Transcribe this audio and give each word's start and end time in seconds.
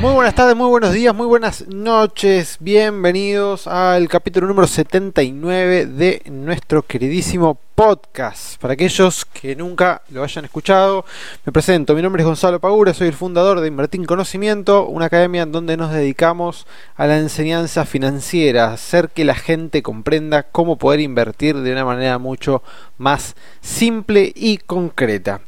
Muy 0.00 0.14
buenas 0.14 0.34
tardes, 0.34 0.56
muy 0.56 0.70
buenos 0.70 0.94
días, 0.94 1.14
muy 1.14 1.26
buenas 1.26 1.68
noches. 1.68 2.56
Bienvenidos 2.58 3.66
al 3.66 4.08
capítulo 4.08 4.46
número 4.46 4.66
79 4.66 5.84
de 5.84 6.22
nuestro 6.30 6.80
queridísimo 6.80 7.58
podcast. 7.74 8.58
Para 8.62 8.72
aquellos 8.72 9.26
que 9.26 9.54
nunca 9.54 10.00
lo 10.08 10.24
hayan 10.24 10.46
escuchado, 10.46 11.04
me 11.44 11.52
presento. 11.52 11.94
Mi 11.94 12.00
nombre 12.00 12.22
es 12.22 12.26
Gonzalo 12.26 12.60
Pagura, 12.60 12.94
soy 12.94 13.08
el 13.08 13.12
fundador 13.12 13.60
de 13.60 13.68
Invertir 13.68 14.06
Conocimiento, 14.06 14.86
una 14.86 15.04
academia 15.04 15.42
en 15.42 15.52
donde 15.52 15.76
nos 15.76 15.92
dedicamos 15.92 16.66
a 16.96 17.06
la 17.06 17.18
enseñanza 17.18 17.84
financiera, 17.84 18.72
hacer 18.72 19.10
que 19.10 19.26
la 19.26 19.34
gente 19.34 19.82
comprenda 19.82 20.44
cómo 20.44 20.78
poder 20.78 21.00
invertir 21.00 21.58
de 21.58 21.72
una 21.72 21.84
manera 21.84 22.16
mucho 22.16 22.62
más 22.96 23.36
simple 23.60 24.32
y 24.34 24.56
concreta. 24.56 25.42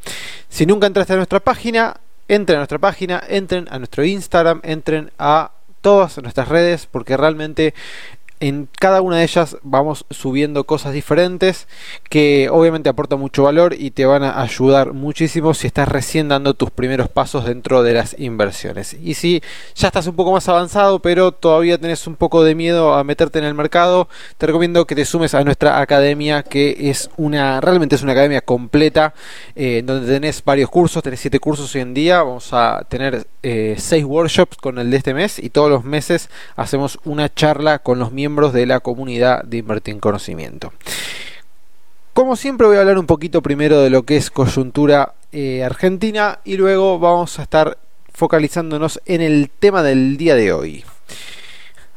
Si 0.51 0.67
nunca 0.67 0.87
entraste 0.87 1.15
a 1.15 1.17
nuestra 1.17 1.41
página, 1.41 2.02
entren 2.35 2.57
a 2.57 2.61
nuestra 2.61 2.79
página, 2.79 3.23
entren 3.29 3.69
a 3.71 3.79
nuestro 3.79 4.05
Instagram, 4.05 4.61
entren 4.65 5.13
a 5.19 5.53
todas 5.83 6.17
nuestras 6.23 6.49
redes 6.49 6.87
porque 6.87 7.17
realmente 7.17 7.75
en 8.43 8.69
cada 8.81 9.03
una 9.03 9.19
de 9.19 9.23
ellas 9.23 9.57
vamos 9.63 10.05
subiendo 10.11 10.65
cosas 10.65 10.93
diferentes 10.93 11.69
que 12.11 12.49
obviamente 12.51 12.89
aportan 12.89 13.21
mucho 13.21 13.45
valor 13.45 13.73
y 13.79 13.93
te 13.93 14.05
van 14.05 14.25
a 14.25 14.43
ayudar 14.43 14.95
muchísimo 14.95 15.55
si 15.55 15.69
estás 15.69 15.89
recién 15.89 16.29
dando 16.29 16.55
tus 16.55 16.73
primeros 16.73 17.09
pasos 17.09 17.45
dentro 17.45 17.85
de 17.85 17.95
las 17.95 18.19
inversiones. 18.19 18.95
Y 18.95 19.15
si 19.15 19.41
ya 19.77 19.87
estás 19.87 20.09
un 20.09 20.17
poco 20.17 20.33
más 20.33 20.49
avanzado 20.49 20.99
pero 20.99 21.31
todavía 21.31 21.79
tenés 21.79 22.09
un 22.09 22.17
poco 22.17 22.43
de 22.43 22.57
miedo 22.57 22.95
a 22.95 23.05
meterte 23.05 23.39
en 23.39 23.45
el 23.45 23.55
mercado, 23.55 24.09
te 24.39 24.49
recomiendo 24.49 24.87
que 24.87 24.97
te 24.97 25.05
sumes 25.05 25.35
a 25.35 25.45
nuestra 25.45 25.81
academia 25.81 26.43
que 26.43 26.91
es 26.91 27.11
una, 27.17 27.61
realmente 27.61 27.95
es 27.95 28.03
una 28.03 28.11
academia 28.11 28.41
completa 28.41 29.15
eh, 29.55 29.83
donde 29.85 30.13
tenés 30.13 30.43
varios 30.45 30.69
cursos, 30.69 31.01
tenés 31.05 31.21
siete 31.21 31.39
cursos 31.39 31.73
hoy 31.77 31.83
en 31.83 31.95
día, 31.95 32.25
vamos 32.25 32.53
a 32.53 32.85
tener 32.89 33.25
eh, 33.45 33.77
seis 33.79 34.05
workshops 34.05 34.57
con 34.57 34.81
el 34.81 34.91
de 34.91 34.97
este 34.97 35.15
mes 35.15 35.39
y 35.39 35.51
todos 35.51 35.71
los 35.71 35.85
meses 35.85 36.29
hacemos 36.57 36.99
una 37.05 37.33
charla 37.33 37.79
con 37.79 38.01
los 38.01 38.11
miembros 38.11 38.32
de 38.33 38.67
la 38.67 38.81
comunidad 38.81 39.45
de 39.45 39.59
Invertir 39.59 39.95
en 39.95 40.01
Conocimiento. 40.01 40.73
Como 42.15 42.35
siempre 42.35 42.67
voy 42.67 42.77
a 42.77 42.81
hablar 42.81 42.99
un 42.99 43.07
poquito 43.07 43.43
primero 43.43 43.81
de 43.81 43.91
lo 43.91 44.05
que 44.05 44.17
es 44.17 44.31
coyuntura 44.31 45.15
eh, 45.33 45.63
argentina 45.63 46.41
y 46.45 46.57
luego 46.57 46.99
vamos 46.99 47.39
a 47.39 47.43
estar 47.43 47.79
focalizándonos 48.13 49.01
en 49.05 49.21
el 49.21 49.51
tema 49.51 49.83
del 49.83 50.17
día 50.17 50.35
de 50.35 50.53
hoy. 50.53 50.85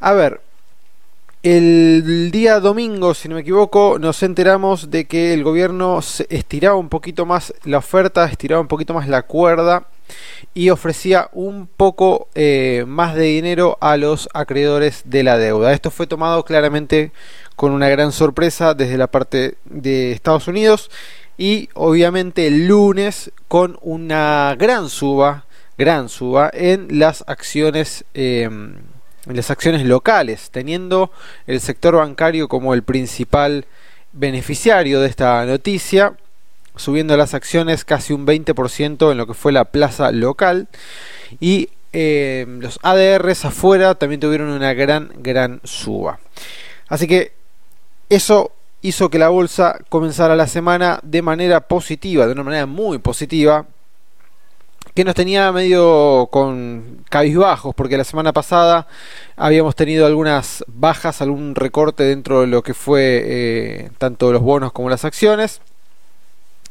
A 0.02 0.14
ver, 0.14 0.42
el 1.42 2.32
día 2.32 2.60
domingo, 2.60 3.14
si 3.14 3.30
no 3.30 3.36
me 3.36 3.42
equivoco, 3.42 3.98
nos 3.98 4.22
enteramos 4.24 4.92
de 4.92 5.06
que 5.06 5.34
el 5.34 5.44
gobierno 5.44 6.00
estiraba 6.30 6.76
un 6.76 6.90
poquito 6.90 7.26
más 7.26 7.54
la 7.64 7.78
oferta, 7.78 8.26
estiraba 8.26 8.62
un 8.62 8.68
poquito 8.68 8.94
más 8.94 9.08
la 9.08 9.24
cuerda 9.24 9.88
y 10.54 10.70
ofrecía 10.70 11.30
un 11.34 11.68
poco 11.68 12.28
eh, 12.36 12.86
más 12.88 13.16
de 13.16 13.24
dinero 13.24 13.78
a 13.82 13.98
los 13.98 14.30
acreedores 14.34 15.04
de 15.06 15.24
la 15.24 15.38
deuda. 15.38 15.74
Esto 15.74 15.92
fue 15.92 16.08
tomado 16.08 16.44
claramente 16.44 17.12
con 17.56 17.72
una 17.72 17.90
gran 17.90 18.12
sorpresa 18.12 18.74
desde 18.74 18.98
la 18.98 19.08
parte 19.08 19.56
de 19.66 20.12
Estados 20.12 20.48
Unidos 20.48 20.90
y 21.38 21.70
obviamente 21.74 22.48
el 22.48 22.68
lunes 22.68 23.32
con 23.48 23.78
una 23.82 24.56
gran 24.58 24.90
suba, 24.90 25.46
gran 25.78 26.10
suba 26.10 26.50
en 26.54 27.00
las 27.00 27.24
acciones 27.28 28.06
em, 28.14 28.76
en 29.28 29.36
las 29.36 29.50
acciones 29.50 29.84
locales, 29.86 30.50
teniendo 30.52 31.12
el 31.48 31.60
sector 31.60 31.96
bancario 31.96 32.48
como 32.48 32.74
el 32.74 32.84
principal 32.84 33.66
beneficiario 34.14 35.02
de 35.02 35.08
esta 35.08 35.44
noticia 35.46 36.14
subiendo 36.76 37.16
las 37.18 37.34
acciones 37.34 37.86
casi 37.86 38.14
un 38.14 38.26
20% 38.26 39.12
en 39.12 39.18
lo 39.18 39.28
que 39.28 39.34
fue 39.34 39.52
la 39.52 39.66
plaza 39.66 40.12
local. 40.12 40.68
Y 41.40 41.70
eh, 41.94 42.46
los 42.60 42.80
ADRs 42.84 43.46
afuera 43.46 43.96
también 43.96 44.20
tuvieron 44.20 44.50
una 44.50 44.74
gran, 44.74 45.12
gran 45.18 45.62
suba. 45.64 46.20
Así 46.88 47.08
que 47.08 47.34
eso 48.10 48.52
hizo 48.82 49.10
que 49.10 49.18
la 49.18 49.30
bolsa 49.30 49.80
comenzara 49.90 50.36
la 50.36 50.48
semana 50.48 51.00
de 51.04 51.22
manera 51.22 51.62
positiva, 51.62 52.26
de 52.26 52.34
una 52.34 52.44
manera 52.44 52.66
muy 52.66 53.00
positiva, 53.00 53.66
que 54.94 55.04
nos 55.04 55.16
tenía 55.16 55.52
medio 55.52 56.28
con 56.32 57.04
cabizbajos, 57.10 57.76
porque 57.76 57.98
la 57.98 58.04
semana 58.04 58.32
pasada 58.32 58.88
habíamos 59.36 59.76
tenido 59.76 60.06
algunas 60.06 60.64
bajas, 60.68 61.22
algún 61.22 61.56
recorte 61.56 62.04
dentro 62.04 62.42
de 62.42 62.48
lo 62.48 62.62
que 62.62 62.74
fue 62.74 63.24
eh, 63.26 63.90
tanto 63.98 64.32
los 64.32 64.42
bonos 64.42 64.72
como 64.72 64.90
las 64.90 65.04
acciones 65.04 65.62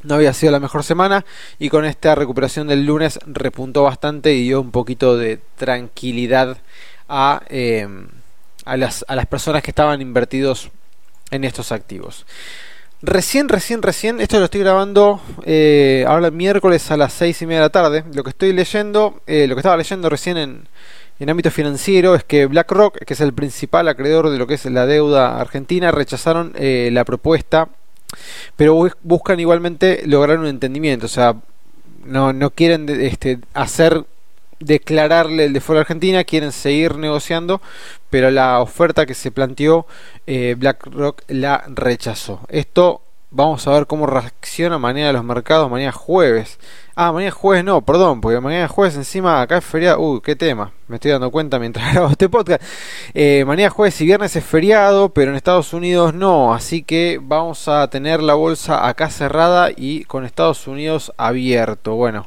no 0.05 0.15
había 0.15 0.33
sido 0.33 0.53
la 0.53 0.61
mejor 0.61 0.85
semana 0.85 1.25
y 1.59 1.71
con 1.71 1.85
esta 1.85 2.15
recuperación 2.15 2.69
del 2.69 2.85
lunes 2.85 3.19
repuntó 3.27 3.83
bastante 3.83 4.35
y 4.35 4.45
dio 4.45 4.61
un 4.61 4.71
poquito 4.71 5.17
de 5.17 5.41
tranquilidad 5.57 6.59
a, 7.09 7.43
eh, 7.49 7.89
a, 8.65 8.77
las, 8.77 9.05
a 9.09 9.17
las 9.17 9.27
personas 9.27 9.63
que 9.63 9.71
estaban 9.71 10.01
invertidos 10.01 10.71
en 11.31 11.45
estos 11.45 11.73
activos. 11.73 12.27
Recién, 13.03 13.49
recién, 13.49 13.83
recién, 13.83 14.21
esto 14.21 14.39
lo 14.39 14.47
estoy 14.47 14.61
grabando 14.61 15.21
eh, 15.45 16.05
ahora 16.09 16.31
miércoles 16.31 16.91
a 16.91 16.97
las 16.97 17.13
seis 17.13 17.43
y 17.43 17.47
media 17.47 17.61
de 17.61 17.67
la 17.67 17.71
tarde. 17.71 18.05
Lo 18.15 18.25
que 18.25 18.31
estoy 18.31 18.53
leyendo, 18.53 19.21
eh, 19.27 19.47
lo 19.47 19.55
que 19.55 19.61
estaba 19.61 19.77
leyendo 19.77 20.09
recién 20.09 20.39
en, 20.39 20.69
en 21.19 21.31
ámbito 21.31 21.51
financiero 21.51 22.15
es 22.15 22.25
que 22.25 22.47
BlackRock, 22.47 23.05
que 23.05 23.13
es 23.13 23.21
el 23.21 23.35
principal 23.35 23.89
acreedor 23.89 24.31
de 24.31 24.39
lo 24.39 24.47
que 24.47 24.55
es 24.55 24.65
la 24.67 24.87
deuda 24.87 25.39
argentina, 25.39 25.91
rechazaron 25.91 26.55
la 26.57 27.05
propuesta 27.05 27.69
pero 28.57 28.91
buscan 29.03 29.41
igualmente 29.41 30.03
lograr 30.07 30.39
un 30.39 30.47
entendimiento, 30.47 31.07
o 31.07 31.09
sea, 31.09 31.37
no, 32.05 32.33
no 32.33 32.51
quieren 32.51 32.89
este, 32.89 33.39
hacer 33.55 34.05
declararle 34.61 35.45
el 35.45 35.53
default 35.53 35.79
a 35.79 35.81
Argentina, 35.81 36.25
quieren 36.25 36.53
seguir 36.53 36.97
negociando, 36.97 37.61
pero 38.11 38.31
la 38.31 38.61
oferta 38.61 39.07
que 39.07 39.15
se 39.15 39.31
planteó 39.31 39.87
eh, 40.27 40.55
BlackRock 40.59 41.23
la 41.29 41.65
rechazó. 41.69 42.41
Esto 42.49 43.03
vamos 43.35 43.67
a 43.67 43.73
ver 43.73 43.87
cómo 43.87 44.07
reacciona 44.07 44.79
mañana 44.79 45.13
los 45.13 45.25
mercados, 45.25 45.71
mañana 45.71 45.93
jueves. 45.93 46.59
Ah, 46.95 47.13
mañana 47.13 47.33
jueves 47.33 47.65
no, 47.65 47.83
perdón, 47.83 48.21
porque 48.21 48.41
mañana 48.41 48.69
jueves 48.69 48.95
encima 48.95 49.43
acá 49.43 49.59
es 49.59 49.65
feriado. 49.65 50.01
Uy, 50.01 50.21
qué 50.23 50.37
tema, 50.37 50.73
me 50.87 50.97
estoy 50.97 51.11
dando 51.11 51.31
cuenta 51.31 51.59
mientras 51.59 51.93
grabo 51.93 52.09
este 52.11 52.29
podcast. 52.29 52.63
Eh, 53.13 53.45
mañana 53.47 53.71
jueves 53.71 54.01
y 54.01 54.07
viernes 54.07 54.37
es 54.37 54.45
feriado, 54.45 55.09
pero 55.09 55.33
en 55.33 55.37
Estados 55.37 55.73
Unidos 55.73 56.15
no. 56.15 56.55
Así 56.55 56.83
que 56.85 57.19
vamos 57.21 57.67
a 57.67 57.89
tener 57.89 58.23
la 58.23 58.35
bolsa 58.35 58.87
acá 58.89 59.11
cerrada 59.11 59.71
y 59.77 60.05
con 60.05 60.25
Estados 60.25 60.69
Unidos 60.69 61.13
abierto. 61.17 61.97
Bueno, 61.97 62.27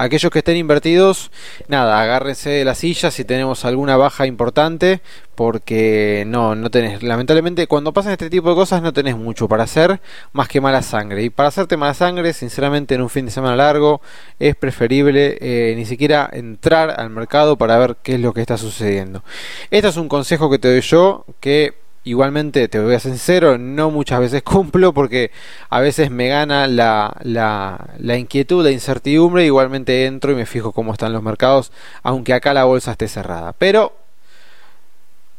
aquellos 0.00 0.32
que 0.32 0.38
estén 0.38 0.56
invertidos, 0.56 1.30
nada, 1.68 2.00
agárrense 2.00 2.48
de 2.48 2.64
la 2.64 2.74
silla 2.74 3.10
si 3.10 3.24
tenemos 3.24 3.66
alguna 3.66 3.98
baja 3.98 4.26
importante, 4.26 5.02
porque 5.34 6.24
no, 6.26 6.54
no 6.54 6.70
tenés, 6.70 7.02
lamentablemente 7.02 7.66
cuando 7.66 7.92
pasan 7.92 8.12
este 8.12 8.30
tipo 8.30 8.48
de 8.48 8.54
cosas 8.54 8.80
no 8.80 8.94
tenés 8.94 9.16
mucho 9.16 9.46
para 9.46 9.64
hacer 9.64 10.00
más 10.32 10.48
que 10.48 10.60
mala 10.60 10.80
sangre. 10.80 11.22
Y 11.22 11.30
para 11.30 11.50
hacerte 11.50 11.76
mala 11.76 11.92
sangre, 11.92 12.32
sinceramente 12.32 12.94
en 12.94 13.02
un 13.02 13.10
fin 13.10 13.26
de 13.26 13.30
semana 13.30 13.56
largo 13.56 14.00
es 14.38 14.56
preferible 14.56 15.36
eh, 15.40 15.74
ni 15.76 15.84
siquiera 15.84 16.30
entrar 16.32 16.98
al 16.98 17.10
mercado 17.10 17.56
para 17.56 17.76
ver 17.76 17.96
qué 18.02 18.14
es 18.14 18.20
lo 18.20 18.32
que 18.32 18.40
está 18.40 18.56
sucediendo. 18.56 19.22
Este 19.70 19.88
es 19.88 19.96
un 19.98 20.08
consejo 20.08 20.50
que 20.50 20.58
te 20.58 20.68
doy 20.68 20.80
yo, 20.80 21.26
que 21.40 21.74
igualmente 22.04 22.68
te 22.68 22.80
voy 22.80 22.94
a 22.94 23.00
ser 23.00 23.12
sincero, 23.12 23.58
no 23.58 23.90
muchas 23.90 24.20
veces 24.20 24.42
cumplo 24.44 24.92
porque 24.92 25.30
a 25.68 25.80
veces 25.80 26.10
me 26.10 26.28
gana 26.28 26.66
la, 26.66 27.16
la, 27.22 27.90
la, 27.98 28.16
inquietud, 28.16 28.64
la 28.64 28.70
incertidumbre, 28.70 29.44
igualmente 29.44 30.06
entro 30.06 30.32
y 30.32 30.36
me 30.36 30.46
fijo 30.46 30.72
cómo 30.72 30.92
están 30.92 31.12
los 31.12 31.22
mercados, 31.22 31.72
aunque 32.02 32.34
acá 32.34 32.54
la 32.54 32.64
bolsa 32.64 32.92
esté 32.92 33.08
cerrada. 33.08 33.52
Pero 33.52 33.92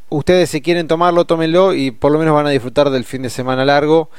ustedes 0.09 0.50
si 0.50 0.62
quieren 0.62 0.88
tomarlo, 0.88 1.25
tómenlo 1.25 1.74
y 1.74 1.91
por 1.91 2.12
lo 2.12 2.19
menos 2.19 2.35
van 2.35 2.47
a 2.47 2.51
disfrutar 2.51 2.89
del 2.89 3.06
fin 3.06 3.24
de 3.24 3.30
semana 3.30 3.65
largo. 3.65 4.09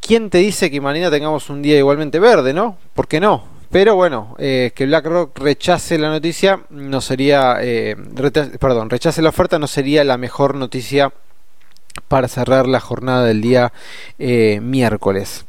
¿Quién 0.00 0.30
te 0.30 0.38
dice 0.38 0.70
que 0.70 0.80
mañana 0.80 1.10
tengamos 1.10 1.48
un 1.48 1.62
día 1.62 1.78
igualmente 1.78 2.18
verde, 2.18 2.52
no? 2.52 2.76
¿Por 2.92 3.06
qué 3.06 3.20
no? 3.20 3.44
Pero 3.70 3.94
bueno, 3.94 4.34
eh, 4.38 4.72
que 4.74 4.84
BlackRock 4.84 5.38
rechace 5.38 5.96
la 5.96 6.10
noticia 6.10 6.60
no 6.70 7.00
sería, 7.00 7.56
eh, 7.60 7.96
perdón, 8.60 8.90
rechace 8.90 9.22
la 9.22 9.30
oferta 9.30 9.58
no 9.58 9.66
sería 9.66 10.04
la 10.04 10.18
mejor 10.18 10.56
noticia 10.56 11.12
para 12.08 12.28
cerrar 12.28 12.66
la 12.66 12.80
jornada 12.80 13.24
del 13.24 13.40
día 13.40 13.72
eh, 14.18 14.60
miércoles. 14.62 15.44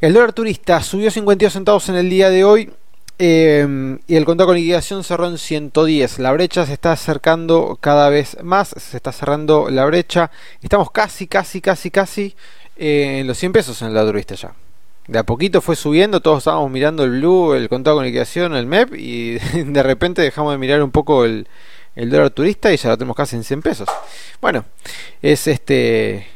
El 0.00 0.12
dólar 0.12 0.32
turista 0.32 0.82
subió 0.82 1.10
52 1.10 1.52
centavos 1.52 1.88
en 1.88 1.94
el 1.94 2.10
día 2.10 2.28
de 2.28 2.44
hoy 2.44 2.70
eh, 3.18 3.98
y 4.06 4.16
el 4.16 4.24
contado 4.24 4.48
con 4.48 4.56
liquidación 4.56 5.04
cerró 5.04 5.28
en 5.28 5.38
110. 5.38 6.18
La 6.18 6.32
brecha 6.32 6.66
se 6.66 6.72
está 6.72 6.92
acercando 6.92 7.78
cada 7.80 8.08
vez 8.08 8.36
más, 8.42 8.74
se 8.76 8.96
está 8.96 9.12
cerrando 9.12 9.70
la 9.70 9.86
brecha. 9.86 10.30
Estamos 10.62 10.90
casi, 10.90 11.26
casi, 11.26 11.60
casi, 11.60 11.90
casi 11.90 12.36
eh, 12.76 13.18
en 13.20 13.26
los 13.26 13.38
100 13.38 13.52
pesos 13.52 13.80
en 13.82 13.88
el 13.88 13.94
dólar 13.94 14.12
turista 14.12 14.34
ya. 14.34 14.54
De 15.06 15.18
a 15.18 15.22
poquito 15.22 15.60
fue 15.60 15.76
subiendo, 15.76 16.20
todos 16.20 16.38
estábamos 16.38 16.70
mirando 16.70 17.04
el 17.04 17.10
blue, 17.10 17.52
el 17.52 17.68
contado 17.68 17.96
con 17.96 18.06
liquidación, 18.06 18.56
el 18.56 18.66
MEP 18.66 18.94
y 18.94 19.38
de 19.64 19.82
repente 19.82 20.22
dejamos 20.22 20.52
de 20.52 20.58
mirar 20.58 20.82
un 20.82 20.90
poco 20.90 21.24
el, 21.24 21.46
el 21.96 22.10
dólar 22.10 22.30
turista 22.30 22.72
y 22.72 22.76
ya 22.76 22.90
lo 22.90 22.98
tenemos 22.98 23.16
casi 23.16 23.36
en 23.36 23.44
100 23.44 23.62
pesos. 23.62 23.88
Bueno, 24.40 24.64
es 25.22 25.46
este, 25.46 26.26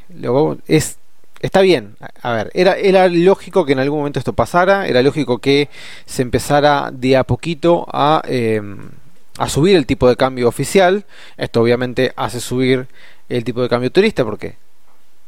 es 0.67 0.99
está 1.41 1.61
bien. 1.61 1.97
A 2.23 2.33
ver, 2.33 2.51
era, 2.55 2.77
era 2.77 3.09
lógico 3.09 3.65
que 3.65 3.73
en 3.73 3.79
algún 3.79 3.99
momento 4.01 4.19
esto 4.19 4.33
pasara, 4.33 4.87
era 4.87 5.03
lógico 5.03 5.39
que 5.39 5.69
se 6.07 6.23
empezara 6.23 6.91
de 6.93 7.17
a 7.17 7.25
poquito 7.25 7.87
a, 7.93 8.23
em, 8.27 8.91
a 9.39 9.49
subir 9.49 9.77
el 9.77 9.87
tipo 9.87 10.09
de 10.09 10.17
cambio 10.17 10.49
oficial. 10.49 11.05
Esto 11.37 11.63
obviamente 11.63 12.13
hace 12.17 12.41
subir 12.41 12.87
el 13.29 13.45
tipo 13.45 13.63
de 13.63 13.69
cambio 13.69 13.91
turista 13.93 14.25
porque 14.25 14.57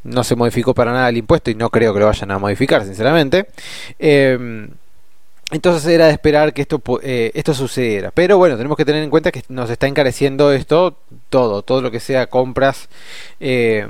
no 0.03 0.25
se 0.25 0.35
modificó 0.35 0.75
para 0.75 0.93
nada 0.93 1.09
el 1.11 1.19
impuesto 1.19 1.51
y 1.51 1.55
no 1.55 1.71
creo 1.71 1.93
que 1.93 2.01
lo 2.01 2.07
vayan 2.07 2.31
a 2.31 2.39
modificar, 2.39 2.85
sinceramente. 2.85 3.49
Em, 3.99 4.71
entonces 5.51 5.87
era 5.87 6.07
de 6.07 6.13
esperar 6.13 6.53
que 6.53 6.63
esto, 6.63 6.83
eh, 7.03 7.33
esto 7.35 7.55
sucediera. 7.55 8.11
Pero 8.13 8.39
bueno, 8.39 8.57
tenemos 8.57 8.77
que 8.77 8.85
tener 8.85 9.03
en 9.03 9.11
cuenta 9.11 9.33
que 9.33 9.43
nos 9.49 9.69
está 9.71 9.87
encareciendo 9.87 10.53
esto 10.53 10.97
todo, 11.29 11.63
todo 11.63 11.83
lo 11.83 11.91
que 11.91 12.01
sea 12.01 12.29
compras 12.29 12.89
eh, 13.41 13.89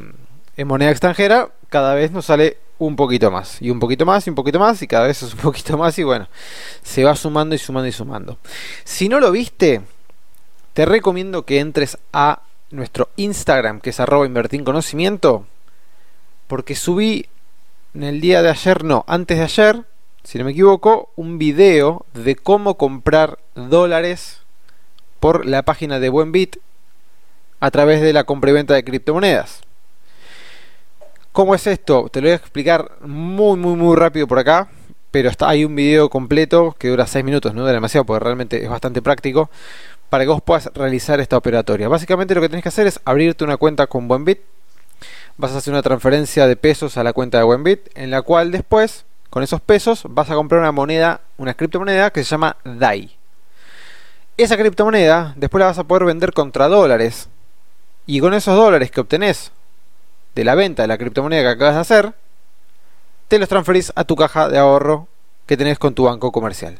en 0.56 0.66
moneda 0.66 0.90
extranjera, 0.90 1.50
cada 1.68 1.94
vez 1.94 2.12
nos 2.12 2.26
sale 2.26 2.58
un 2.78 2.96
poquito 2.96 3.30
más, 3.30 3.60
y 3.60 3.70
un 3.70 3.78
poquito 3.78 4.06
más, 4.06 4.26
y 4.26 4.30
un 4.30 4.36
poquito 4.36 4.58
más, 4.58 4.80
y 4.80 4.86
cada 4.86 5.06
vez 5.06 5.22
es 5.22 5.34
un 5.34 5.40
poquito 5.42 5.76
más, 5.76 5.98
y 5.98 6.02
bueno, 6.02 6.28
se 6.82 7.04
va 7.04 7.14
sumando 7.14 7.54
y 7.54 7.58
sumando 7.58 7.88
y 7.88 7.92
sumando. 7.92 8.38
Si 8.84 9.08
no 9.08 9.20
lo 9.20 9.30
viste, 9.30 9.82
te 10.72 10.86
recomiendo 10.86 11.44
que 11.44 11.60
entres 11.60 11.98
a 12.12 12.40
nuestro 12.70 13.10
Instagram, 13.16 13.80
que 13.80 13.90
es 13.90 14.00
arroba 14.00 14.24
invertir 14.24 14.64
conocimiento, 14.64 15.46
porque 16.46 16.74
subí 16.74 17.26
en 17.94 18.04
el 18.04 18.20
día 18.20 18.42
de 18.42 18.50
ayer, 18.50 18.82
no, 18.84 19.04
antes 19.06 19.38
de 19.38 19.44
ayer, 19.44 19.84
si 20.22 20.38
no 20.38 20.44
me 20.44 20.52
equivoco, 20.52 21.10
un 21.16 21.38
video 21.38 22.04
de 22.14 22.36
cómo 22.36 22.76
comprar 22.76 23.38
dólares 23.54 24.40
por 25.18 25.46
la 25.46 25.62
página 25.62 26.00
de 26.00 26.08
Buenbit 26.08 26.56
a 27.60 27.70
través 27.70 28.00
de 28.00 28.12
la 28.12 28.24
compra 28.24 28.50
y 28.50 28.54
venta 28.54 28.74
de 28.74 28.84
criptomonedas. 28.84 29.62
¿Cómo 31.32 31.54
es 31.54 31.66
esto? 31.66 32.08
Te 32.10 32.20
lo 32.20 32.26
voy 32.26 32.32
a 32.32 32.36
explicar 32.36 32.90
muy, 33.02 33.56
muy, 33.56 33.76
muy 33.76 33.96
rápido 33.96 34.26
por 34.26 34.38
acá. 34.38 34.68
Pero 35.10 35.28
está, 35.28 35.48
hay 35.48 35.64
un 35.64 35.74
video 35.74 36.08
completo 36.08 36.76
que 36.78 36.88
dura 36.88 37.06
6 37.06 37.24
minutos, 37.24 37.52
no 37.52 37.62
dura 37.62 37.72
demasiado 37.72 38.04
porque 38.04 38.22
realmente 38.22 38.62
es 38.62 38.70
bastante 38.70 39.02
práctico 39.02 39.50
para 40.08 40.24
que 40.24 40.28
vos 40.28 40.42
puedas 40.42 40.70
realizar 40.74 41.18
esta 41.20 41.36
operatoria. 41.36 41.88
Básicamente 41.88 42.34
lo 42.34 42.40
que 42.40 42.48
tenés 42.48 42.62
que 42.62 42.68
hacer 42.68 42.86
es 42.86 43.00
abrirte 43.04 43.42
una 43.42 43.56
cuenta 43.56 43.86
con 43.88 44.06
Buenbit. 44.06 44.38
Vas 45.36 45.52
a 45.52 45.58
hacer 45.58 45.72
una 45.72 45.82
transferencia 45.82 46.46
de 46.46 46.56
pesos 46.56 46.96
a 46.96 47.02
la 47.02 47.12
cuenta 47.12 47.38
de 47.38 47.44
Buenbit, 47.44 47.88
en 47.94 48.10
la 48.10 48.22
cual 48.22 48.52
después 48.52 49.04
con 49.30 49.42
esos 49.42 49.60
pesos 49.60 50.02
vas 50.08 50.28
a 50.30 50.34
comprar 50.34 50.60
una 50.60 50.72
moneda, 50.72 51.20
una 51.38 51.54
criptomoneda 51.54 52.10
que 52.10 52.24
se 52.24 52.30
llama 52.30 52.56
DAI. 52.64 53.16
Esa 54.36 54.56
criptomoneda 54.56 55.34
después 55.36 55.60
la 55.60 55.66
vas 55.66 55.78
a 55.78 55.84
poder 55.84 56.04
vender 56.04 56.32
contra 56.32 56.68
dólares. 56.68 57.28
Y 58.06 58.20
con 58.20 58.34
esos 58.34 58.56
dólares 58.56 58.90
que 58.90 59.00
obtenés 59.00 59.52
de 60.34 60.44
la 60.44 60.54
venta 60.54 60.82
de 60.82 60.88
la 60.88 60.98
criptomoneda 60.98 61.42
que 61.42 61.48
acabas 61.48 61.74
de 61.74 61.80
hacer, 61.80 62.14
te 63.28 63.38
los 63.38 63.48
transferís 63.48 63.92
a 63.94 64.04
tu 64.04 64.16
caja 64.16 64.48
de 64.48 64.58
ahorro 64.58 65.06
que 65.46 65.56
tenés 65.56 65.78
con 65.78 65.94
tu 65.94 66.04
banco 66.04 66.32
comercial. 66.32 66.78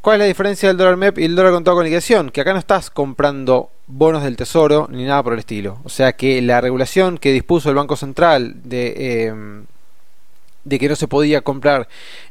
¿Cuál 0.00 0.16
es 0.16 0.18
la 0.20 0.26
diferencia 0.26 0.68
del 0.68 0.78
dólar 0.78 0.96
MEP 0.96 1.18
y 1.18 1.24
el 1.26 1.36
dólar 1.36 1.52
contado 1.52 1.76
con 1.76 1.84
liquidación? 1.84 2.30
Que 2.30 2.40
acá 2.40 2.52
no 2.52 2.58
estás 2.58 2.90
comprando 2.90 3.70
bonos 3.86 4.24
del 4.24 4.36
tesoro 4.36 4.88
ni 4.90 5.04
nada 5.04 5.22
por 5.22 5.32
el 5.34 5.38
estilo. 5.38 5.78
O 5.84 5.88
sea 5.88 6.14
que 6.14 6.42
la 6.42 6.60
regulación 6.60 7.18
que 7.18 7.32
dispuso 7.32 7.68
el 7.68 7.76
Banco 7.76 7.94
Central 7.96 8.62
de, 8.64 9.26
em, 9.26 9.66
de 10.64 10.78
que 10.78 10.88
no 10.88 10.96
se 10.96 11.08
podía 11.08 11.40
comprar 11.40 11.88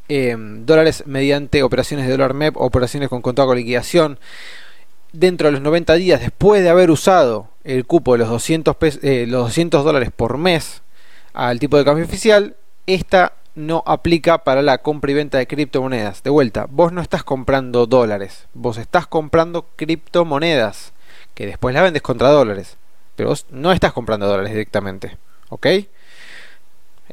eh, 0.10 0.36
dólares 0.38 1.04
mediante 1.06 1.64
operaciones 1.64 2.06
de 2.06 2.12
dólar 2.12 2.34
MEP 2.34 2.58
operaciones 2.58 3.10
con 3.10 3.22
contado 3.22 3.50
con 3.50 3.58
liquidación 3.58 4.20
dentro 5.14 5.48
de 5.48 5.54
los 5.54 5.62
90 5.62 5.94
días 5.96 6.22
después 6.22 6.64
de 6.64 6.70
haber 6.70 6.92
usado 6.92 7.50
el 7.64 7.86
cupo 7.86 8.14
de 8.14 8.20
los 8.20 8.30
200, 8.30 8.76
eh, 9.02 9.26
los 9.28 9.44
200 9.44 9.84
dólares 9.84 10.10
por 10.16 10.38
mes 10.38 10.82
al 11.34 11.60
tipo 11.60 11.78
de 11.78 11.86
cambio 11.86 12.06
oficial, 12.06 12.56
esta 12.88 13.34
no 13.56 13.84
aplica 13.86 14.44
para 14.44 14.62
la 14.62 14.80
compra 14.80 15.12
y 15.12 15.16
venta 15.16 15.38
de 15.38 15.48
criptomonedas. 15.48 16.24
De 16.24 16.30
vuelta, 16.30 16.68
vos 16.70 16.92
no 16.92 17.02
estás 17.02 17.24
comprando 17.24 17.86
dólares, 17.86 18.48
vos 18.54 18.78
estás 18.78 19.08
comprando 19.08 19.68
criptomonedas 19.76 20.94
que 21.34 21.46
después 21.46 21.74
la 21.76 21.82
vendes 21.82 22.02
contra 22.02 22.30
dólares, 22.30 22.78
pero 23.16 23.30
vos 23.30 23.46
no 23.50 23.72
estás 23.72 23.94
comprando 23.94 24.28
dólares 24.28 24.52
directamente, 24.52 25.18
¿ok? 25.50 25.68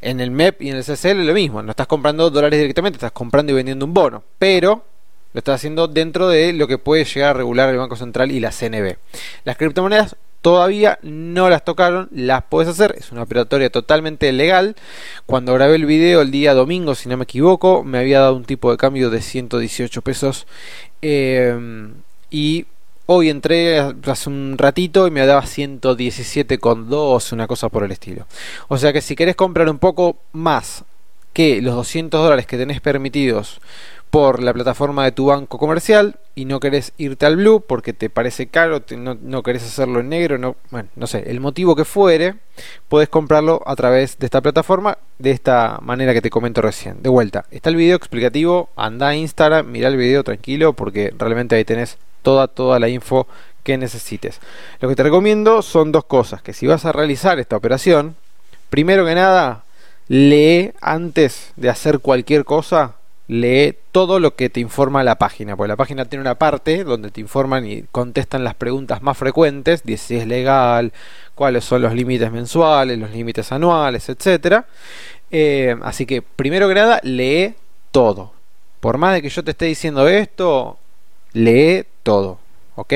En 0.01 0.19
el 0.19 0.31
MEP 0.31 0.61
y 0.61 0.69
en 0.69 0.77
el 0.77 0.83
CCL 0.83 1.25
lo 1.25 1.33
mismo, 1.33 1.61
no 1.61 1.71
estás 1.71 1.87
comprando 1.87 2.29
dólares 2.29 2.59
directamente, 2.59 2.97
estás 2.97 3.11
comprando 3.11 3.51
y 3.51 3.55
vendiendo 3.55 3.85
un 3.85 3.93
bono, 3.93 4.23
pero 4.37 4.83
lo 5.33 5.37
estás 5.37 5.55
haciendo 5.55 5.87
dentro 5.87 6.27
de 6.29 6.53
lo 6.53 6.67
que 6.67 6.77
puede 6.77 7.05
llegar 7.05 7.31
a 7.31 7.33
regular 7.33 7.69
el 7.69 7.77
Banco 7.77 7.95
Central 7.95 8.31
y 8.31 8.39
la 8.39 8.51
CNB. 8.51 8.95
Las 9.43 9.57
criptomonedas 9.57 10.15
todavía 10.41 10.99
no 11.01 11.49
las 11.49 11.63
tocaron, 11.63 12.09
las 12.11 12.43
puedes 12.43 12.69
hacer, 12.69 12.95
es 12.97 13.11
una 13.11 13.23
operatoria 13.23 13.69
totalmente 13.69 14.31
legal. 14.31 14.75
Cuando 15.25 15.53
grabé 15.53 15.75
el 15.75 15.85
video 15.85 16.21
el 16.21 16.31
día 16.31 16.53
domingo, 16.53 16.95
si 16.95 17.09
no 17.09 17.17
me 17.17 17.23
equivoco, 17.23 17.83
me 17.83 17.99
había 17.99 18.21
dado 18.21 18.35
un 18.35 18.45
tipo 18.45 18.71
de 18.71 18.77
cambio 18.77 19.09
de 19.09 19.21
118 19.21 20.01
pesos 20.01 20.47
eh, 21.01 21.91
y 22.31 22.65
Hoy 23.11 23.31
entré 23.31 23.79
hace 23.79 24.29
un 24.29 24.55
ratito 24.55 25.07
y 25.07 25.09
me 25.09 25.25
daba 25.25 25.41
117,2, 25.41 27.33
una 27.33 27.47
cosa 27.47 27.67
por 27.69 27.83
el 27.83 27.91
estilo. 27.91 28.27
O 28.67 28.77
sea 28.77 28.93
que 28.93 29.01
si 29.01 29.15
querés 29.15 29.35
comprar 29.35 29.67
un 29.67 29.79
poco 29.79 30.17
más 30.31 30.83
que 31.33 31.59
los 31.59 31.73
200 31.73 32.21
dólares 32.21 32.45
que 32.45 32.59
tenés 32.59 32.81
permitidos 32.81 33.61
por 34.11 34.43
la 34.43 34.53
plataforma 34.53 35.05
de 35.05 35.11
tu 35.11 35.25
banco 35.25 35.57
comercial 35.57 36.19
y 36.35 36.45
no 36.45 36.59
querés 36.59 36.93
irte 36.99 37.25
al 37.25 37.37
blue 37.37 37.63
porque 37.67 37.93
te 37.93 38.11
parece 38.11 38.45
caro, 38.45 38.83
no, 38.95 39.17
no, 39.19 39.41
querés 39.41 39.63
hacerlo 39.63 40.01
en 40.01 40.09
negro, 40.09 40.37
no, 40.37 40.55
bueno, 40.69 40.89
no 40.95 41.07
sé, 41.07 41.23
el 41.31 41.39
motivo 41.39 41.75
que 41.75 41.85
fuere, 41.85 42.35
puedes 42.89 43.09
comprarlo 43.09 43.63
a 43.65 43.75
través 43.75 44.19
de 44.19 44.27
esta 44.27 44.41
plataforma 44.41 44.99
de 45.17 45.31
esta 45.31 45.79
manera 45.81 46.13
que 46.13 46.21
te 46.21 46.29
comento 46.29 46.61
recién. 46.61 47.01
De 47.01 47.09
vuelta, 47.09 47.45
está 47.49 47.71
el 47.71 47.75
video 47.75 47.97
explicativo, 47.97 48.69
anda 48.75 49.07
a 49.07 49.15
Instagram, 49.15 49.65
mira 49.65 49.87
el 49.87 49.97
video 49.97 50.23
tranquilo 50.23 50.73
porque 50.73 51.11
realmente 51.17 51.55
ahí 51.55 51.65
tenés 51.65 51.97
toda, 52.21 52.47
toda 52.47 52.79
la 52.79 52.89
info 52.89 53.27
que 53.63 53.77
necesites. 53.77 54.39
Lo 54.79 54.89
que 54.89 54.95
te 54.95 55.03
recomiendo 55.03 55.61
son 55.61 55.91
dos 55.91 56.05
cosas, 56.05 56.41
que 56.41 56.53
si 56.53 56.67
vas 56.67 56.85
a 56.85 56.91
realizar 56.91 57.39
esta 57.39 57.55
operación, 57.57 58.15
primero 58.69 59.05
que 59.05 59.15
nada, 59.15 59.63
lee 60.07 60.71
antes 60.81 61.51
de 61.55 61.69
hacer 61.69 61.99
cualquier 61.99 62.45
cosa, 62.45 62.95
lee 63.27 63.75
todo 63.91 64.19
lo 64.19 64.35
que 64.35 64.49
te 64.49 64.59
informa 64.59 65.03
la 65.03 65.15
página, 65.15 65.55
porque 65.55 65.67
la 65.67 65.75
página 65.75 66.05
tiene 66.05 66.21
una 66.21 66.35
parte 66.35 66.83
donde 66.83 67.11
te 67.11 67.21
informan 67.21 67.65
y 67.65 67.83
contestan 67.91 68.43
las 68.43 68.55
preguntas 68.55 69.03
más 69.03 69.17
frecuentes, 69.17 69.83
si 69.97 70.17
es 70.17 70.25
legal, 70.25 70.91
cuáles 71.35 71.63
son 71.63 71.83
los 71.83 71.93
límites 71.93 72.31
mensuales, 72.31 72.97
los 72.97 73.11
límites 73.11 73.51
anuales, 73.51 74.09
etcétera. 74.09 74.65
Eh, 75.29 75.75
así 75.83 76.07
que 76.07 76.23
primero 76.23 76.67
que 76.67 76.73
nada, 76.73 76.99
lee 77.03 77.53
todo. 77.91 78.33
Por 78.79 78.97
más 78.97 79.13
de 79.13 79.21
que 79.21 79.29
yo 79.29 79.43
te 79.43 79.51
esté 79.51 79.65
diciendo 79.65 80.07
esto, 80.07 80.79
lee 81.33 81.85
todo, 82.03 82.39
¿ok? 82.75 82.93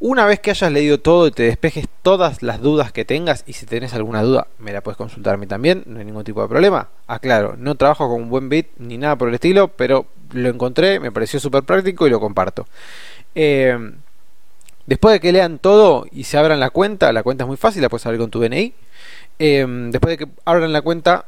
Una 0.00 0.26
vez 0.26 0.40
que 0.40 0.50
hayas 0.50 0.72
leído 0.72 0.98
todo 0.98 1.28
y 1.28 1.30
te 1.30 1.44
despejes 1.44 1.86
todas 2.02 2.42
las 2.42 2.60
dudas 2.60 2.92
que 2.92 3.04
tengas, 3.04 3.44
y 3.46 3.52
si 3.52 3.66
tenés 3.66 3.94
alguna 3.94 4.22
duda, 4.22 4.48
me 4.58 4.72
la 4.72 4.80
puedes 4.80 4.96
consultar 4.96 5.34
a 5.34 5.36
mí 5.36 5.46
también, 5.46 5.84
no 5.86 5.98
hay 6.00 6.04
ningún 6.04 6.24
tipo 6.24 6.42
de 6.42 6.48
problema. 6.48 6.88
Aclaro, 7.06 7.54
no 7.56 7.76
trabajo 7.76 8.08
con 8.08 8.22
un 8.22 8.28
buen 8.28 8.48
bit 8.48 8.68
ni 8.78 8.98
nada 8.98 9.16
por 9.16 9.28
el 9.28 9.34
estilo, 9.34 9.68
pero 9.68 10.06
lo 10.32 10.48
encontré, 10.48 10.98
me 10.98 11.12
pareció 11.12 11.38
súper 11.38 11.62
práctico 11.62 12.06
y 12.06 12.10
lo 12.10 12.20
comparto. 12.20 12.66
Eh, 13.34 13.78
después 14.86 15.14
de 15.14 15.20
que 15.20 15.32
lean 15.32 15.58
todo 15.58 16.06
y 16.10 16.24
se 16.24 16.38
abran 16.38 16.58
la 16.58 16.70
cuenta, 16.70 17.12
la 17.12 17.22
cuenta 17.22 17.44
es 17.44 17.48
muy 17.48 17.56
fácil, 17.56 17.82
la 17.82 17.88
puedes 17.88 18.04
abrir 18.06 18.20
con 18.20 18.30
tu 18.30 18.40
DNI. 18.40 18.74
Eh, 19.38 19.66
después 19.90 20.18
de 20.18 20.24
que 20.24 20.32
abran 20.44 20.72
la 20.72 20.82
cuenta, 20.82 21.26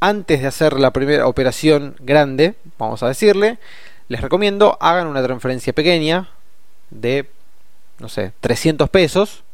antes 0.00 0.40
de 0.40 0.46
hacer 0.46 0.74
la 0.74 0.92
primera 0.92 1.26
operación 1.26 1.96
grande, 2.00 2.54
vamos 2.78 3.02
a 3.02 3.08
decirle, 3.08 3.58
les 4.08 4.20
recomiendo 4.20 4.76
hagan 4.80 5.06
una 5.06 5.22
transferencia 5.22 5.72
pequeña 5.72 6.28
de, 6.90 7.28
no 7.98 8.08
sé, 8.08 8.32
300 8.40 8.88
pesos. 8.88 9.44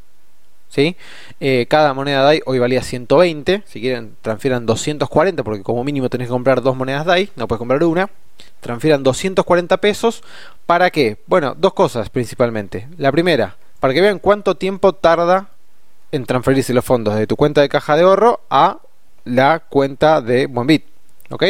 ¿sí? 0.69 0.97
Eh, 1.41 1.67
cada 1.69 1.95
moneda 1.95 2.23
DAI 2.23 2.43
hoy 2.47 2.59
valía 2.59 2.83
120. 2.83 3.63
Si 3.67 3.81
quieren, 3.81 4.17
transfieran 4.23 4.67
240 4.67 5.43
porque 5.43 5.63
como 5.63 5.85
mínimo 5.85 6.09
tenés 6.09 6.29
que 6.29 6.33
comprar 6.33 6.63
dos 6.63 6.77
monedas 6.77 7.05
DAI, 7.05 7.31
no 7.37 7.49
puedes 7.49 7.59
comprar 7.59 7.83
una. 7.85 8.09
Transfieran 8.61 9.03
240 9.03 9.77
pesos. 9.79 10.23
¿Para 10.67 10.91
qué? 10.91 11.19
Bueno, 11.27 11.55
dos 11.57 11.75
cosas 11.75 12.09
principalmente. 12.11 12.89
La 12.97 13.13
primera, 13.13 13.57
para 13.81 13.93
que 13.93 14.01
vean 14.01 14.19
cuánto 14.19 14.57
tiempo 14.57 14.95
tarda 14.95 15.49
en 16.13 16.27
transferirse 16.27 16.73
los 16.73 16.85
fondos 16.85 17.17
de 17.17 17.27
tu 17.27 17.37
cuenta 17.37 17.61
de 17.61 17.69
caja 17.69 17.97
de 17.97 18.03
ahorro 18.03 18.41
a 18.49 18.79
la 19.25 19.61
cuenta 19.61 20.21
de 20.21 20.47
Buenbit. 20.47 20.87
¿Ok? 21.31 21.45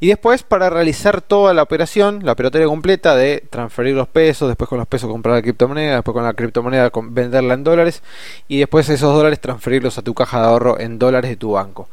Y 0.00 0.08
después 0.08 0.42
para 0.42 0.70
realizar 0.70 1.20
toda 1.20 1.54
la 1.54 1.62
operación, 1.62 2.20
la 2.24 2.32
operatoria 2.32 2.66
completa 2.66 3.14
de 3.14 3.44
transferir 3.50 3.94
los 3.94 4.08
pesos, 4.08 4.48
después 4.48 4.68
con 4.68 4.78
los 4.78 4.88
pesos 4.88 5.10
comprar 5.10 5.36
la 5.36 5.42
criptomoneda, 5.42 5.96
después 5.96 6.14
con 6.14 6.24
la 6.24 6.34
criptomoneda 6.34 6.90
venderla 6.94 7.54
en 7.54 7.64
dólares 7.64 8.02
y 8.48 8.58
después 8.58 8.88
esos 8.88 9.14
dólares 9.14 9.40
transferirlos 9.40 9.98
a 9.98 10.02
tu 10.02 10.14
caja 10.14 10.40
de 10.40 10.46
ahorro 10.46 10.78
en 10.80 10.98
dólares 10.98 11.30
de 11.30 11.36
tu 11.36 11.52
banco. 11.52 11.88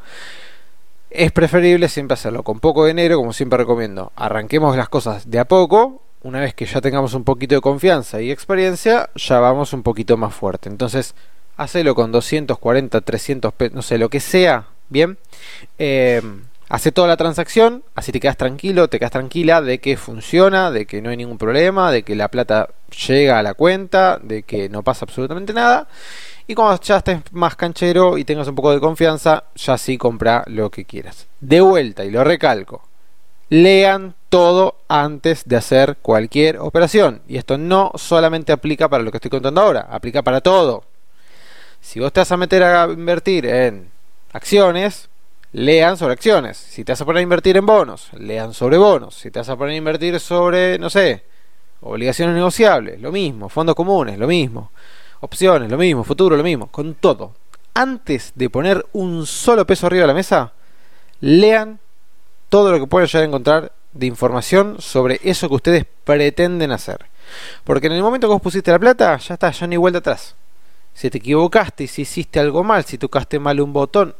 Es 1.10 1.32
preferible 1.32 1.88
siempre 1.88 2.14
hacerlo 2.14 2.42
con 2.42 2.60
poco 2.60 2.84
dinero, 2.86 3.16
como 3.16 3.32
siempre 3.32 3.56
recomiendo. 3.56 4.12
Arranquemos 4.14 4.76
las 4.76 4.88
cosas 4.88 5.30
de 5.30 5.38
a 5.38 5.46
poco 5.46 6.02
una 6.22 6.40
vez 6.40 6.54
que 6.54 6.66
ya 6.66 6.80
tengamos 6.80 7.14
un 7.14 7.24
poquito 7.24 7.54
de 7.54 7.60
confianza 7.60 8.20
y 8.20 8.30
experiencia, 8.30 9.08
ya 9.14 9.38
vamos 9.38 9.72
un 9.72 9.82
poquito 9.82 10.16
más 10.16 10.34
fuerte. 10.34 10.68
Entonces, 10.68 11.14
hacelo 11.56 11.94
con 11.94 12.12
240, 12.12 13.00
300 13.00 13.52
pesos, 13.52 13.74
no 13.74 13.82
sé, 13.82 13.98
lo 13.98 14.08
que 14.08 14.20
sea, 14.20 14.66
¿bien? 14.88 15.18
Eh, 15.78 16.22
hace 16.68 16.92
toda 16.92 17.08
la 17.08 17.16
transacción, 17.16 17.82
así 17.94 18.12
te 18.12 18.20
quedas 18.20 18.36
tranquilo, 18.36 18.88
te 18.88 18.98
quedas 18.98 19.12
tranquila 19.12 19.62
de 19.62 19.78
que 19.78 19.96
funciona, 19.96 20.70
de 20.70 20.86
que 20.86 21.00
no 21.00 21.10
hay 21.10 21.16
ningún 21.16 21.38
problema, 21.38 21.90
de 21.90 22.02
que 22.02 22.14
la 22.14 22.28
plata 22.28 22.68
llega 23.06 23.38
a 23.38 23.42
la 23.42 23.54
cuenta, 23.54 24.18
de 24.22 24.42
que 24.42 24.68
no 24.68 24.82
pasa 24.82 25.04
absolutamente 25.04 25.52
nada. 25.52 25.88
Y 26.46 26.54
cuando 26.54 26.80
ya 26.80 26.98
estés 26.98 27.20
más 27.32 27.56
canchero 27.56 28.16
y 28.16 28.24
tengas 28.24 28.48
un 28.48 28.54
poco 28.54 28.72
de 28.72 28.80
confianza, 28.80 29.44
ya 29.54 29.76
sí 29.76 29.98
compra 29.98 30.44
lo 30.46 30.70
que 30.70 30.84
quieras. 30.84 31.26
De 31.40 31.60
vuelta, 31.60 32.04
y 32.04 32.10
lo 32.10 32.24
recalco, 32.24 32.82
lean 33.50 34.14
todo 34.28 34.76
antes 34.88 35.44
de 35.46 35.56
hacer 35.56 35.96
cualquier 36.00 36.58
operación. 36.58 37.22
Y 37.28 37.36
esto 37.36 37.58
no 37.58 37.92
solamente 37.96 38.52
aplica 38.52 38.88
para 38.88 39.02
lo 39.02 39.10
que 39.10 39.18
estoy 39.18 39.30
contando 39.30 39.60
ahora, 39.60 39.86
aplica 39.90 40.22
para 40.22 40.40
todo. 40.40 40.84
Si 41.80 42.00
vos 42.00 42.12
te 42.12 42.20
vas 42.20 42.32
a 42.32 42.36
meter 42.36 42.62
a 42.62 42.84
invertir 42.86 43.46
en 43.46 43.90
acciones, 44.32 45.08
lean 45.52 45.96
sobre 45.96 46.14
acciones. 46.14 46.56
Si 46.56 46.84
te 46.84 46.92
vas 46.92 47.00
a 47.00 47.04
poner 47.04 47.20
a 47.20 47.22
invertir 47.22 47.56
en 47.56 47.66
bonos, 47.66 48.08
lean 48.14 48.54
sobre 48.54 48.78
bonos. 48.78 49.14
Si 49.14 49.30
te 49.30 49.38
vas 49.38 49.48
a 49.48 49.56
poner 49.56 49.74
a 49.74 49.76
invertir 49.76 50.18
sobre, 50.20 50.78
no 50.78 50.90
sé, 50.90 51.24
obligaciones 51.80 52.34
negociables, 52.34 53.00
lo 53.00 53.12
mismo. 53.12 53.48
Fondos 53.48 53.74
comunes, 53.74 54.18
lo 54.18 54.26
mismo. 54.26 54.72
Opciones, 55.20 55.70
lo 55.70 55.78
mismo. 55.78 56.04
Futuro, 56.04 56.36
lo 56.36 56.42
mismo. 56.42 56.68
Con 56.68 56.94
todo. 56.94 57.34
Antes 57.74 58.32
de 58.34 58.50
poner 58.50 58.84
un 58.92 59.26
solo 59.26 59.66
peso 59.66 59.86
arriba 59.86 60.02
de 60.02 60.08
la 60.08 60.14
mesa, 60.14 60.52
lean 61.20 61.78
todo 62.48 62.72
lo 62.72 62.80
que 62.80 62.86
pueden 62.86 63.06
llegar 63.06 63.22
a 63.22 63.26
encontrar 63.26 63.72
de 63.92 64.06
información 64.06 64.76
sobre 64.80 65.20
eso 65.22 65.48
que 65.48 65.54
ustedes 65.54 65.86
pretenden 66.04 66.72
hacer. 66.72 67.06
Porque 67.64 67.86
en 67.86 67.94
el 67.94 68.02
momento 68.02 68.26
que 68.26 68.32
vos 68.32 68.42
pusiste 68.42 68.70
la 68.70 68.78
plata, 68.78 69.16
ya 69.18 69.34
está, 69.34 69.50
ya 69.50 69.66
ni 69.66 69.76
vuelta 69.76 69.98
atrás. 69.98 70.34
Si 70.94 71.10
te 71.10 71.18
equivocaste, 71.18 71.86
si 71.86 72.02
hiciste 72.02 72.40
algo 72.40 72.64
mal, 72.64 72.84
si 72.84 72.98
tocaste 72.98 73.38
mal 73.38 73.60
un 73.60 73.72
botón, 73.72 74.14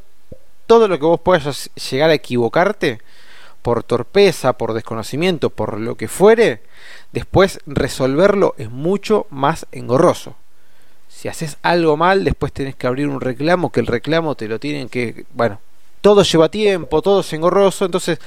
todo 0.69 0.87
lo 0.87 0.99
que 1.01 1.07
vos 1.07 1.19
puedas 1.19 1.71
llegar 1.91 2.11
a 2.11 2.15
equivocarte, 2.15 3.01
por 3.63 3.83
torpeza, 3.83 4.53
por 4.53 4.75
desconocimiento, 4.75 5.51
por 5.51 5.81
lo 5.81 5.97
que 5.97 6.07
fuere, 6.07 6.63
después 7.13 7.59
resolverlo 7.67 8.55
es 8.57 8.71
mucho 8.71 9.27
más 9.31 9.67
engorroso. 9.73 10.37
Si 11.09 11.27
haces 11.27 11.57
algo 11.63 11.97
mal, 11.97 12.23
después 12.23 12.53
tenés 12.53 12.77
que 12.77 12.87
abrir 12.87 13.09
un 13.09 13.21
reclamo, 13.21 13.73
que 13.73 13.81
el 13.81 13.87
reclamo 13.87 14.37
te 14.37 14.47
lo 14.47 14.61
tienen 14.61 14.89
que, 14.89 15.25
bueno, 15.33 15.59
todo 16.01 16.23
lleva 16.23 16.49
tiempo, 16.51 17.03
todo 17.03 17.21
es 17.21 17.33
engorroso, 17.33 17.85
entonces, 17.85 18.21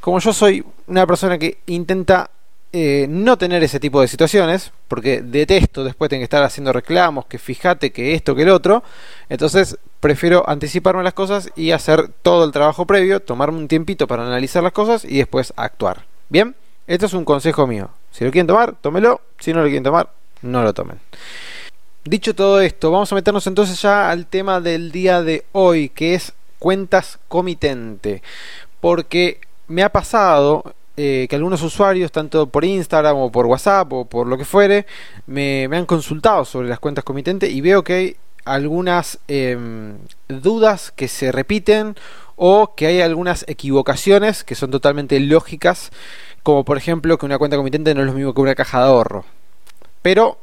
como 0.00 0.20
yo 0.20 0.32
soy 0.32 0.64
una 0.86 1.06
persona 1.06 1.38
que 1.38 1.58
intenta 1.66 2.30
eh, 2.78 3.06
no 3.08 3.38
tener 3.38 3.62
ese 3.62 3.80
tipo 3.80 4.02
de 4.02 4.06
situaciones, 4.06 4.70
porque 4.86 5.22
detesto 5.22 5.82
después 5.82 6.10
tener 6.10 6.20
que 6.20 6.24
estar 6.24 6.42
haciendo 6.42 6.74
reclamos, 6.74 7.24
que 7.24 7.38
fíjate 7.38 7.90
que 7.90 8.12
esto, 8.12 8.34
que 8.34 8.42
el 8.42 8.50
otro, 8.50 8.84
entonces 9.30 9.78
prefiero 9.98 10.46
anticiparme 10.46 11.02
las 11.02 11.14
cosas 11.14 11.50
y 11.56 11.70
hacer 11.70 12.08
todo 12.20 12.44
el 12.44 12.52
trabajo 12.52 12.86
previo, 12.86 13.20
tomarme 13.20 13.56
un 13.56 13.66
tiempito 13.66 14.06
para 14.06 14.26
analizar 14.26 14.62
las 14.62 14.72
cosas 14.72 15.06
y 15.06 15.16
después 15.16 15.54
actuar. 15.56 16.04
Bien, 16.28 16.54
esto 16.86 17.06
es 17.06 17.14
un 17.14 17.24
consejo 17.24 17.66
mío. 17.66 17.88
Si 18.10 18.26
lo 18.26 18.30
quieren 18.30 18.46
tomar, 18.46 18.74
tómelo, 18.74 19.22
si 19.38 19.54
no 19.54 19.60
lo 19.60 19.68
quieren 19.68 19.82
tomar, 19.82 20.10
no 20.42 20.62
lo 20.62 20.74
tomen. 20.74 21.00
Dicho 22.04 22.34
todo 22.34 22.60
esto, 22.60 22.90
vamos 22.90 23.10
a 23.10 23.14
meternos 23.14 23.46
entonces 23.46 23.80
ya 23.80 24.10
al 24.10 24.26
tema 24.26 24.60
del 24.60 24.92
día 24.92 25.22
de 25.22 25.46
hoy, 25.52 25.88
que 25.88 26.12
es 26.12 26.34
cuentas 26.58 27.18
comitente. 27.28 28.22
Porque 28.80 29.40
me 29.66 29.82
ha 29.82 29.88
pasado 29.88 30.74
eh, 30.96 31.26
que 31.28 31.36
algunos 31.36 31.62
usuarios, 31.62 32.10
tanto 32.10 32.46
por 32.46 32.64
Instagram 32.64 33.16
o 33.16 33.30
por 33.30 33.46
WhatsApp 33.46 33.92
o 33.92 34.04
por 34.06 34.26
lo 34.26 34.38
que 34.38 34.44
fuere, 34.44 34.86
me, 35.26 35.64
han 35.70 35.86
consultado 35.86 36.44
sobre 36.44 36.68
las 36.68 36.78
cuentas 36.78 37.04
comitentes 37.04 37.50
y 37.50 37.60
veo 37.60 37.84
que 37.84 37.92
hay 37.92 38.16
algunas 38.44 39.18
em, 39.28 39.96
dudas 40.28 40.92
que 40.92 41.08
se 41.08 41.32
repiten 41.32 41.96
o 42.36 42.74
que 42.74 42.86
hay 42.86 43.00
algunas 43.00 43.44
equivocaciones 43.48 44.44
que 44.44 44.54
son 44.54 44.70
totalmente 44.70 45.18
lógicas, 45.20 45.90
como 46.42 46.64
por 46.64 46.76
ejemplo 46.76 47.18
que 47.18 47.26
una 47.26 47.38
cuenta 47.38 47.56
comitente 47.56 47.94
no 47.94 48.00
es 48.02 48.06
lo 48.06 48.12
mismo 48.12 48.34
que 48.34 48.40
una 48.40 48.54
caja 48.54 48.78
de 48.78 48.86
ahorro. 48.86 49.24
Pero 50.02 50.38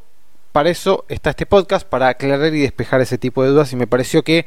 para 0.52 0.70
eso 0.70 1.06
está 1.10 1.32
este 1.32 1.48
podcast, 1.48 1.88
para 1.88 2.10
aclarar 2.10 2.54
y 2.54 2.62
despejar 2.62 3.02
ese 3.02 3.18
tipo 3.18 3.44
de 3.44 3.50
dudas 3.50 3.74
y 3.74 3.76
me 3.76 3.88
pareció 3.88 4.24
que 4.24 4.46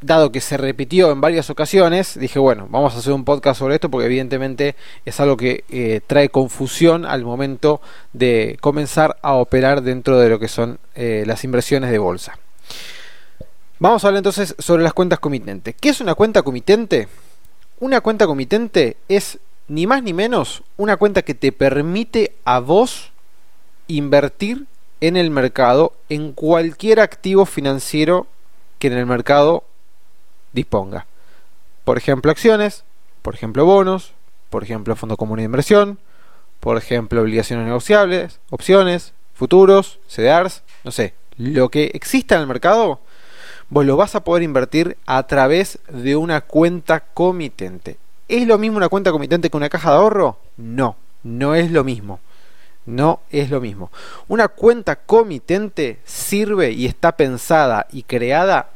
dado 0.00 0.30
que 0.30 0.40
se 0.40 0.56
repitió 0.56 1.10
en 1.10 1.20
varias 1.20 1.50
ocasiones, 1.50 2.18
dije, 2.18 2.38
bueno, 2.38 2.66
vamos 2.70 2.94
a 2.94 2.98
hacer 2.98 3.12
un 3.12 3.24
podcast 3.24 3.58
sobre 3.58 3.74
esto 3.74 3.90
porque 3.90 4.06
evidentemente 4.06 4.76
es 5.04 5.18
algo 5.20 5.36
que 5.36 5.64
eh, 5.68 6.00
trae 6.06 6.28
confusión 6.28 7.04
al 7.04 7.24
momento 7.24 7.80
de 8.12 8.56
comenzar 8.60 9.18
a 9.22 9.34
operar 9.34 9.82
dentro 9.82 10.18
de 10.18 10.28
lo 10.28 10.38
que 10.38 10.48
son 10.48 10.78
eh, 10.94 11.24
las 11.26 11.44
inversiones 11.44 11.90
de 11.90 11.98
bolsa. 11.98 12.38
Vamos 13.80 14.02
a 14.02 14.08
hablar 14.08 14.18
entonces 14.18 14.54
sobre 14.58 14.82
las 14.82 14.92
cuentas 14.92 15.20
comitentes. 15.20 15.74
¿Qué 15.80 15.88
es 15.90 16.00
una 16.00 16.14
cuenta 16.14 16.42
comitente? 16.42 17.08
Una 17.80 18.00
cuenta 18.00 18.26
comitente 18.26 18.96
es 19.08 19.38
ni 19.68 19.86
más 19.86 20.02
ni 20.02 20.12
menos 20.12 20.62
una 20.76 20.96
cuenta 20.96 21.22
que 21.22 21.34
te 21.34 21.52
permite 21.52 22.34
a 22.44 22.58
vos 22.58 23.12
invertir 23.86 24.66
en 25.00 25.16
el 25.16 25.30
mercado 25.30 25.92
en 26.08 26.32
cualquier 26.32 27.00
activo 27.00 27.46
financiero 27.46 28.26
que 28.78 28.88
en 28.88 28.94
el 28.94 29.06
mercado 29.06 29.64
disponga. 30.52 31.06
Por 31.84 31.98
ejemplo, 31.98 32.30
acciones, 32.30 32.84
por 33.22 33.34
ejemplo, 33.34 33.64
bonos, 33.64 34.12
por 34.50 34.62
ejemplo, 34.62 34.96
fondo 34.96 35.16
común 35.16 35.38
de 35.38 35.44
inversión, 35.44 35.98
por 36.60 36.76
ejemplo, 36.76 37.20
obligaciones 37.20 37.66
negociables, 37.66 38.40
opciones, 38.50 39.12
futuros, 39.34 40.00
CDRs, 40.08 40.62
no 40.84 40.90
sé, 40.90 41.14
lo 41.36 41.68
que 41.70 41.90
exista 41.94 42.34
en 42.34 42.42
el 42.42 42.46
mercado, 42.46 43.00
vos 43.68 43.86
lo 43.86 43.96
vas 43.96 44.14
a 44.14 44.24
poder 44.24 44.42
invertir 44.42 44.96
a 45.06 45.22
través 45.26 45.78
de 45.88 46.16
una 46.16 46.40
cuenta 46.40 47.00
comitente. 47.00 47.98
¿Es 48.26 48.46
lo 48.46 48.58
mismo 48.58 48.76
una 48.76 48.88
cuenta 48.88 49.12
comitente 49.12 49.48
que 49.48 49.56
una 49.56 49.68
caja 49.68 49.90
de 49.90 49.96
ahorro? 49.96 50.38
No, 50.56 50.96
no 51.22 51.54
es 51.54 51.70
lo 51.70 51.84
mismo. 51.84 52.20
No 52.84 53.20
es 53.30 53.50
lo 53.50 53.60
mismo. 53.60 53.90
Una 54.28 54.48
cuenta 54.48 54.96
comitente 54.96 56.00
sirve 56.04 56.72
y 56.72 56.86
está 56.86 57.12
pensada 57.16 57.86
y 57.92 58.02
creada 58.02 58.70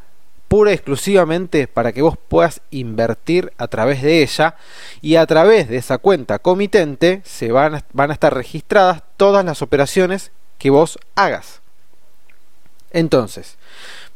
pura 0.52 0.70
y 0.70 0.74
exclusivamente 0.74 1.66
para 1.66 1.92
que 1.92 2.02
vos 2.02 2.18
puedas 2.28 2.60
invertir 2.70 3.54
a 3.56 3.68
través 3.68 4.02
de 4.02 4.22
ella 4.22 4.56
y 5.00 5.16
a 5.16 5.24
través 5.24 5.66
de 5.66 5.78
esa 5.78 5.96
cuenta 5.96 6.40
comitente 6.40 7.22
se 7.24 7.50
van 7.50 7.76
a, 7.76 7.84
van 7.94 8.10
a 8.10 8.12
estar 8.12 8.34
registradas 8.34 9.02
todas 9.16 9.46
las 9.46 9.62
operaciones 9.62 10.30
que 10.58 10.68
vos 10.68 10.98
hagas. 11.14 11.62
Entonces, 12.90 13.56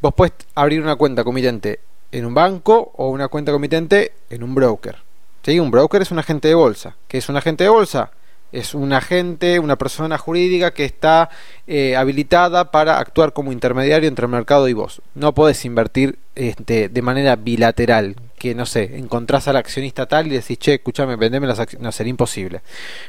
vos 0.02 0.12
puedes 0.12 0.34
abrir 0.54 0.82
una 0.82 0.96
cuenta 0.96 1.24
comitente 1.24 1.80
en 2.12 2.26
un 2.26 2.34
banco 2.34 2.92
o 2.96 3.08
una 3.08 3.28
cuenta 3.28 3.50
comitente 3.50 4.12
en 4.28 4.42
un 4.42 4.54
broker. 4.54 4.96
¿Sí? 5.42 5.58
Un 5.58 5.70
broker 5.70 6.02
es 6.02 6.10
un 6.10 6.18
agente 6.18 6.48
de 6.48 6.54
bolsa. 6.54 6.96
¿Qué 7.08 7.16
es 7.16 7.30
un 7.30 7.38
agente 7.38 7.64
de 7.64 7.70
bolsa? 7.70 8.10
Es 8.52 8.74
un 8.74 8.92
agente, 8.92 9.58
una 9.58 9.76
persona 9.76 10.18
jurídica 10.18 10.72
que 10.72 10.84
está 10.84 11.28
eh, 11.66 11.96
habilitada 11.96 12.70
para 12.70 12.98
actuar 12.98 13.32
como 13.32 13.52
intermediario 13.52 14.08
entre 14.08 14.26
el 14.26 14.32
mercado 14.32 14.68
y 14.68 14.72
vos. 14.72 15.02
No 15.14 15.34
podés 15.34 15.64
invertir 15.64 16.18
este, 16.34 16.88
de 16.88 17.02
manera 17.02 17.36
bilateral, 17.36 18.16
que 18.38 18.54
no 18.54 18.66
sé, 18.66 18.96
encontrás 18.98 19.48
al 19.48 19.56
accionista 19.56 20.06
tal 20.06 20.26
y 20.28 20.30
decís, 20.30 20.58
che, 20.58 20.74
escúchame, 20.74 21.16
vendeme 21.16 21.46
las 21.46 21.58
acciones. 21.58 21.84
No, 21.84 21.92
sería 21.92 22.10
imposible. 22.10 22.62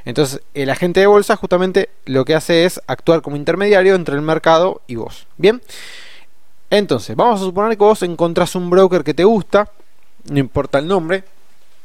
Entonces, 0.06 0.41
el 0.53 0.70
agente 0.70 1.00
de 1.00 1.08
bolsa 1.08 1.36
justamente 1.36 1.89
lo 2.06 2.25
que 2.25 2.36
hace 2.36 2.65
es 2.65 2.82
actuar 2.88 3.22
como 3.22 3.36
intermediario 3.36 3.96
entre 3.96 4.15
el 4.15 4.22
mercado 4.22 4.82
y 4.88 4.96
vos. 4.96 5.27
Bien, 5.38 5.62
entonces, 6.70 7.15
vamos 7.15 7.41
a 7.41 7.46
suponer 7.46 7.77
que 7.77 7.84
vos 7.84 8.03
encontrás 8.03 8.56
un 8.56 8.70
broker 8.70 9.03
que 9.03 9.13
te 9.13 9.24
gusta, 9.24 9.70
no 10.29 10.39
importa 10.39 10.79
el 10.79 10.88
nombre, 10.88 11.24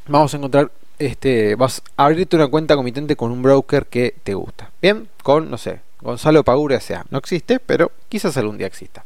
vamos 0.08 0.34
a 0.34 0.36
encontrar 0.36 0.70
este, 0.98 1.54
vas 1.54 1.82
a 1.96 2.06
abrirte 2.06 2.36
una 2.36 2.48
cuenta 2.48 2.76
comitente 2.76 3.16
con 3.16 3.32
un 3.32 3.42
broker 3.42 3.86
que 3.86 4.14
te 4.22 4.34
gusta. 4.34 4.70
Bien, 4.80 5.08
con, 5.22 5.50
no 5.50 5.58
sé, 5.58 5.80
Gonzalo 6.00 6.44
Pagura 6.44 6.80
sea. 6.80 7.04
No 7.10 7.18
existe, 7.18 7.60
pero 7.60 7.92
quizás 8.08 8.36
algún 8.36 8.58
día 8.58 8.66
exista. 8.66 9.04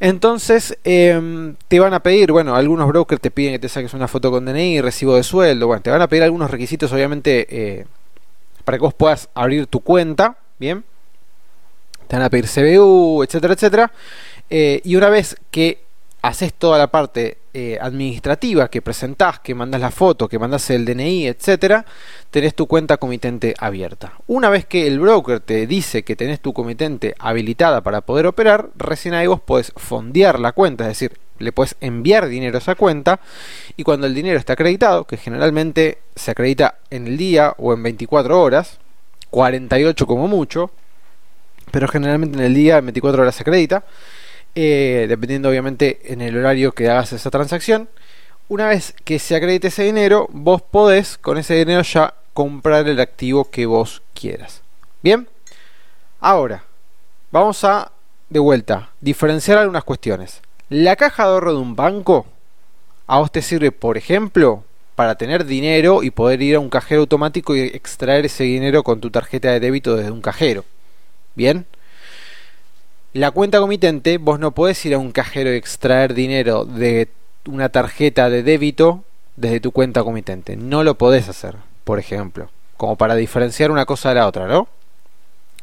Entonces 0.00 0.76
em, 0.82 1.54
te 1.68 1.78
van 1.78 1.94
a 1.94 2.00
pedir, 2.00 2.32
bueno, 2.32 2.56
algunos 2.56 2.88
brokers 2.88 3.20
te 3.20 3.30
piden 3.30 3.52
que 3.52 3.58
te 3.60 3.68
saques 3.68 3.94
una 3.94 4.08
foto 4.08 4.30
con 4.30 4.44
DNI 4.44 4.80
recibo 4.80 5.14
de 5.14 5.22
sueldo. 5.22 5.66
Bueno, 5.66 5.82
te 5.82 5.90
van 5.90 6.02
a 6.02 6.08
pedir 6.08 6.24
algunos 6.24 6.50
requisitos, 6.50 6.92
obviamente, 6.92 7.46
eh, 7.50 7.86
para 8.64 8.78
que 8.78 8.82
vos 8.82 8.94
puedas 8.94 9.28
abrir 9.34 9.66
tu 9.66 9.80
cuenta. 9.80 10.36
Bien, 10.58 10.84
te 12.08 12.16
van 12.16 12.24
a 12.24 12.30
pedir 12.30 12.46
CBU, 12.48 13.22
etcétera, 13.22 13.54
etcétera. 13.54 13.92
Eh, 14.50 14.80
y 14.84 14.96
una 14.96 15.08
vez 15.08 15.36
que 15.50 15.82
haces 16.20 16.52
toda 16.52 16.78
la 16.78 16.88
parte 16.88 17.38
eh, 17.54 17.78
administrativa 17.80 18.68
que 18.68 18.80
presentás, 18.80 19.38
que 19.40 19.54
mandas 19.54 19.80
la 19.80 19.90
foto, 19.90 20.28
que 20.28 20.38
mandas 20.38 20.70
el 20.70 20.84
DNI, 20.84 21.26
etcétera, 21.26 21.84
tenés 22.30 22.54
tu 22.54 22.66
cuenta 22.66 22.96
comitente 22.96 23.54
abierta. 23.58 24.14
Una 24.26 24.48
vez 24.48 24.64
que 24.64 24.86
el 24.86 24.98
broker 25.00 25.40
te 25.40 25.66
dice 25.66 26.02
que 26.02 26.16
tenés 26.16 26.40
tu 26.40 26.54
comitente 26.54 27.14
habilitada 27.18 27.82
para 27.82 28.00
poder 28.00 28.26
operar, 28.26 28.70
recién 28.76 29.12
ahí 29.12 29.26
vos 29.26 29.40
podés 29.40 29.72
fondear 29.76 30.40
la 30.40 30.52
cuenta, 30.52 30.84
es 30.84 30.88
decir, 30.88 31.18
le 31.38 31.52
puedes 31.52 31.76
enviar 31.80 32.28
dinero 32.28 32.56
a 32.56 32.60
esa 32.60 32.74
cuenta 32.74 33.20
y 33.76 33.82
cuando 33.84 34.06
el 34.06 34.14
dinero 34.14 34.38
está 34.38 34.54
acreditado, 34.54 35.04
que 35.04 35.16
generalmente 35.16 35.98
se 36.16 36.30
acredita 36.30 36.78
en 36.90 37.06
el 37.06 37.18
día 37.18 37.54
o 37.58 37.74
en 37.74 37.82
24 37.82 38.40
horas, 38.40 38.78
48 39.30 40.06
como 40.06 40.28
mucho, 40.28 40.70
pero 41.70 41.88
generalmente 41.88 42.38
en 42.38 42.44
el 42.44 42.54
día, 42.54 42.78
en 42.78 42.86
24 42.86 43.22
horas 43.22 43.34
se 43.34 43.42
acredita, 43.42 43.84
eh, 44.54 45.06
dependiendo 45.08 45.48
obviamente 45.48 46.12
en 46.12 46.20
el 46.20 46.36
horario 46.36 46.72
que 46.72 46.88
hagas 46.88 47.12
esa 47.12 47.30
transacción. 47.30 47.88
Una 48.48 48.68
vez 48.68 48.94
que 49.04 49.18
se 49.18 49.34
acredite 49.34 49.68
ese 49.68 49.84
dinero, 49.84 50.28
vos 50.30 50.62
podés 50.62 51.16
con 51.16 51.38
ese 51.38 51.54
dinero 51.54 51.82
ya 51.82 52.14
comprar 52.34 52.88
el 52.88 53.00
activo 53.00 53.50
que 53.50 53.66
vos 53.66 54.02
quieras. 54.14 54.62
Bien, 55.02 55.28
ahora 56.20 56.64
vamos 57.30 57.64
a 57.64 57.92
de 58.28 58.38
vuelta 58.40 58.90
diferenciar 59.00 59.58
algunas 59.58 59.84
cuestiones. 59.84 60.40
La 60.68 60.96
caja 60.96 61.24
de 61.24 61.30
ahorro 61.30 61.52
de 61.52 61.60
un 61.60 61.76
banco 61.76 62.26
a 63.06 63.18
vos 63.18 63.30
te 63.30 63.42
sirve, 63.42 63.72
por 63.72 63.96
ejemplo, 63.96 64.64
para 64.94 65.16
tener 65.16 65.44
dinero 65.44 66.02
y 66.02 66.10
poder 66.10 66.42
ir 66.42 66.56
a 66.56 66.60
un 66.60 66.68
cajero 66.68 67.02
automático 67.02 67.56
y 67.56 67.60
extraer 67.60 68.26
ese 68.26 68.44
dinero 68.44 68.82
con 68.82 69.00
tu 69.00 69.10
tarjeta 69.10 69.50
de 69.50 69.60
débito 69.60 69.96
desde 69.96 70.10
un 70.10 70.20
cajero. 70.20 70.64
Bien. 71.34 71.66
La 73.14 73.30
cuenta 73.30 73.60
comitente, 73.60 74.16
vos 74.16 74.40
no 74.40 74.52
podés 74.52 74.82
ir 74.86 74.94
a 74.94 74.98
un 74.98 75.12
cajero 75.12 75.52
y 75.52 75.56
extraer 75.56 76.14
dinero 76.14 76.64
de 76.64 77.08
una 77.46 77.68
tarjeta 77.68 78.30
de 78.30 78.42
débito 78.42 79.04
desde 79.36 79.60
tu 79.60 79.70
cuenta 79.70 80.02
comitente. 80.02 80.56
No 80.56 80.82
lo 80.82 80.96
podés 80.96 81.28
hacer, 81.28 81.56
por 81.84 81.98
ejemplo. 81.98 82.48
Como 82.78 82.96
para 82.96 83.14
diferenciar 83.14 83.70
una 83.70 83.84
cosa 83.84 84.08
de 84.08 84.14
la 84.14 84.26
otra, 84.26 84.46
¿no? 84.46 84.66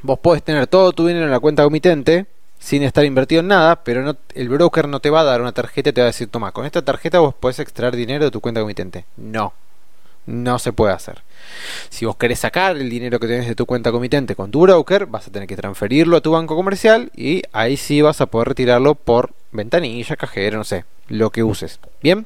Vos 0.03 0.19
podés 0.19 0.43
tener 0.43 0.67
todo 0.67 0.91
tu 0.91 1.07
dinero 1.07 1.25
en 1.25 1.31
la 1.31 1.39
cuenta 1.39 1.63
comitente 1.63 2.27
sin 2.59 2.83
estar 2.83 3.03
invertido 3.03 3.41
en 3.41 3.47
nada, 3.47 3.83
pero 3.83 4.03
no, 4.03 4.15
el 4.35 4.49
broker 4.49 4.87
no 4.87 4.99
te 4.99 5.09
va 5.09 5.21
a 5.21 5.23
dar 5.23 5.41
una 5.41 5.51
tarjeta 5.51 5.89
y 5.89 5.93
te 5.93 6.01
va 6.01 6.05
a 6.05 6.13
decir, 6.13 6.27
toma, 6.27 6.51
con 6.51 6.67
esta 6.67 6.83
tarjeta 6.83 7.19
vos 7.19 7.33
podés 7.33 7.57
extraer 7.57 7.95
dinero 7.95 8.25
de 8.25 8.31
tu 8.31 8.41
cuenta 8.41 8.61
comitente. 8.61 9.05
No, 9.17 9.53
no 10.25 10.59
se 10.59 10.73
puede 10.73 10.93
hacer. 10.93 11.23
Si 11.89 12.05
vos 12.05 12.15
querés 12.17 12.39
sacar 12.39 12.77
el 12.77 12.89
dinero 12.89 13.19
que 13.19 13.27
tenés 13.27 13.47
de 13.47 13.55
tu 13.55 13.65
cuenta 13.65 13.91
comitente 13.91 14.35
con 14.35 14.51
tu 14.51 14.61
broker, 14.61 15.05
vas 15.05 15.27
a 15.27 15.31
tener 15.31 15.47
que 15.47 15.55
transferirlo 15.55 16.17
a 16.17 16.21
tu 16.21 16.31
banco 16.31 16.55
comercial 16.55 17.11
y 17.15 17.41
ahí 17.51 17.77
sí 17.77 18.01
vas 18.01 18.21
a 18.21 18.27
poder 18.27 18.49
retirarlo 18.49 18.95
por 18.95 19.33
ventanilla, 19.51 20.15
cajero, 20.15 20.57
no 20.57 20.63
sé, 20.63 20.85
lo 21.07 21.31
que 21.31 21.43
uses. 21.43 21.79
Bien, 22.01 22.25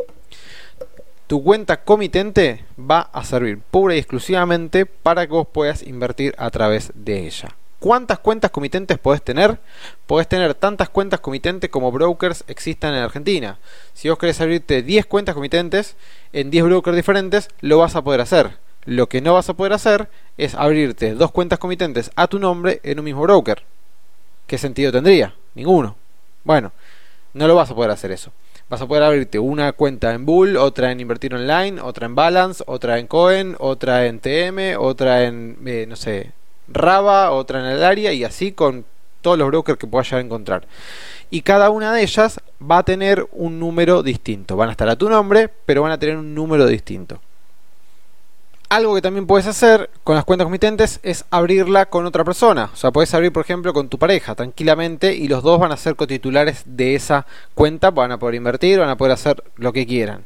tu 1.27 1.43
cuenta 1.43 1.83
comitente 1.83 2.65
va 2.77 3.01
a 3.01 3.23
servir 3.23 3.59
pura 3.59 3.95
y 3.95 3.99
exclusivamente 3.99 4.85
para 4.85 5.25
que 5.25 5.33
vos 5.33 5.47
puedas 5.47 5.83
invertir 5.83 6.35
a 6.37 6.49
través 6.49 6.91
de 6.95 7.25
ella. 7.25 7.55
¿Cuántas 7.83 8.19
cuentas 8.19 8.49
comitentes 8.49 8.97
podés 8.97 9.21
tener? 9.21 9.59
Podés 10.07 10.29
tener 10.29 10.53
tantas 10.53 10.87
cuentas 10.87 11.19
comitentes 11.19 11.69
como 11.69 11.91
brokers 11.91 12.45
existan 12.47 12.93
en 12.93 13.01
Argentina. 13.01 13.59
Si 13.93 14.07
vos 14.07 14.17
querés 14.17 14.39
abrirte 14.39 14.83
10 14.83 15.05
cuentas 15.05 15.35
comitentes 15.35 15.97
en 16.31 16.49
10 16.49 16.63
brokers 16.63 16.95
diferentes, 16.95 17.49
lo 17.59 17.79
vas 17.79 17.97
a 17.97 18.01
poder 18.01 18.21
hacer. 18.21 18.51
Lo 18.85 19.09
que 19.09 19.19
no 19.19 19.33
vas 19.33 19.49
a 19.49 19.55
poder 19.55 19.73
hacer 19.73 20.07
es 20.37 20.55
abrirte 20.55 21.13
dos 21.13 21.33
cuentas 21.33 21.59
comitentes 21.59 22.09
a 22.15 22.27
tu 22.27 22.39
nombre 22.39 22.79
en 22.83 22.99
un 22.99 23.03
mismo 23.03 23.23
broker. 23.23 23.63
¿Qué 24.47 24.57
sentido 24.57 24.93
tendría? 24.93 25.35
Ninguno. 25.53 25.97
Bueno, 26.45 26.71
no 27.33 27.49
lo 27.49 27.55
vas 27.55 27.69
a 27.69 27.75
poder 27.75 27.91
hacer 27.91 28.13
eso. 28.13 28.31
Vas 28.69 28.79
a 28.79 28.87
poder 28.87 29.03
abrirte 29.03 29.39
una 29.39 29.73
cuenta 29.73 30.13
en 30.13 30.25
Bull, 30.25 30.55
otra 30.55 30.93
en 30.93 31.01
Invertir 31.01 31.35
Online, 31.35 31.81
otra 31.81 32.05
en 32.05 32.15
Balance, 32.15 32.63
otra 32.65 32.97
en 32.99 33.07
Cohen, 33.07 33.57
otra 33.59 34.05
en 34.05 34.21
TM, 34.21 34.77
otra 34.79 35.25
en, 35.25 35.57
eh, 35.65 35.85
no 35.85 35.97
sé, 35.97 36.31
Raba, 36.73 37.31
otra 37.31 37.59
en 37.59 37.65
el 37.65 37.83
área 37.83 38.13
y 38.13 38.23
así 38.23 38.51
con 38.51 38.85
todos 39.21 39.37
los 39.37 39.47
brokers 39.47 39.79
que 39.79 39.87
puedas 39.87 40.11
encontrar. 40.13 40.67
Y 41.31 41.41
cada 41.41 41.71
una 41.71 41.91
de 41.91 42.03
ellas 42.03 42.39
va 42.61 42.79
a 42.79 42.83
tener 42.83 43.27
un 43.31 43.59
número 43.59 44.03
distinto. 44.03 44.55
Van 44.55 44.69
a 44.69 44.73
estar 44.73 44.87
a 44.89 44.95
tu 44.95 45.09
nombre, 45.09 45.49
pero 45.65 45.81
van 45.81 45.91
a 45.91 45.97
tener 45.97 46.17
un 46.17 46.35
número 46.35 46.67
distinto. 46.67 47.19
Algo 48.69 48.95
que 48.95 49.01
también 49.01 49.27
puedes 49.27 49.45
hacer 49.47 49.89
con 50.03 50.15
las 50.15 50.25
cuentas 50.25 50.45
comitentes 50.45 50.99
es 51.03 51.25
abrirla 51.29 51.85
con 51.87 52.05
otra 52.05 52.23
persona. 52.23 52.71
O 52.73 52.75
sea, 52.75 52.91
puedes 52.91 53.13
abrir, 53.13 53.31
por 53.31 53.43
ejemplo, 53.43 53.71
con 53.71 53.87
tu 53.87 53.99
pareja 53.99 54.35
tranquilamente 54.35 55.15
y 55.15 55.27
los 55.27 55.43
dos 55.43 55.59
van 55.59 55.71
a 55.71 55.77
ser 55.77 55.95
cotitulares 55.95 56.63
de 56.65 56.95
esa 56.95 57.25
cuenta, 57.53 57.91
van 57.91 58.11
a 58.11 58.17
poder 58.17 58.35
invertir, 58.35 58.79
van 58.79 58.89
a 58.89 58.97
poder 58.97 59.13
hacer 59.13 59.43
lo 59.57 59.73
que 59.73 59.85
quieran. 59.85 60.25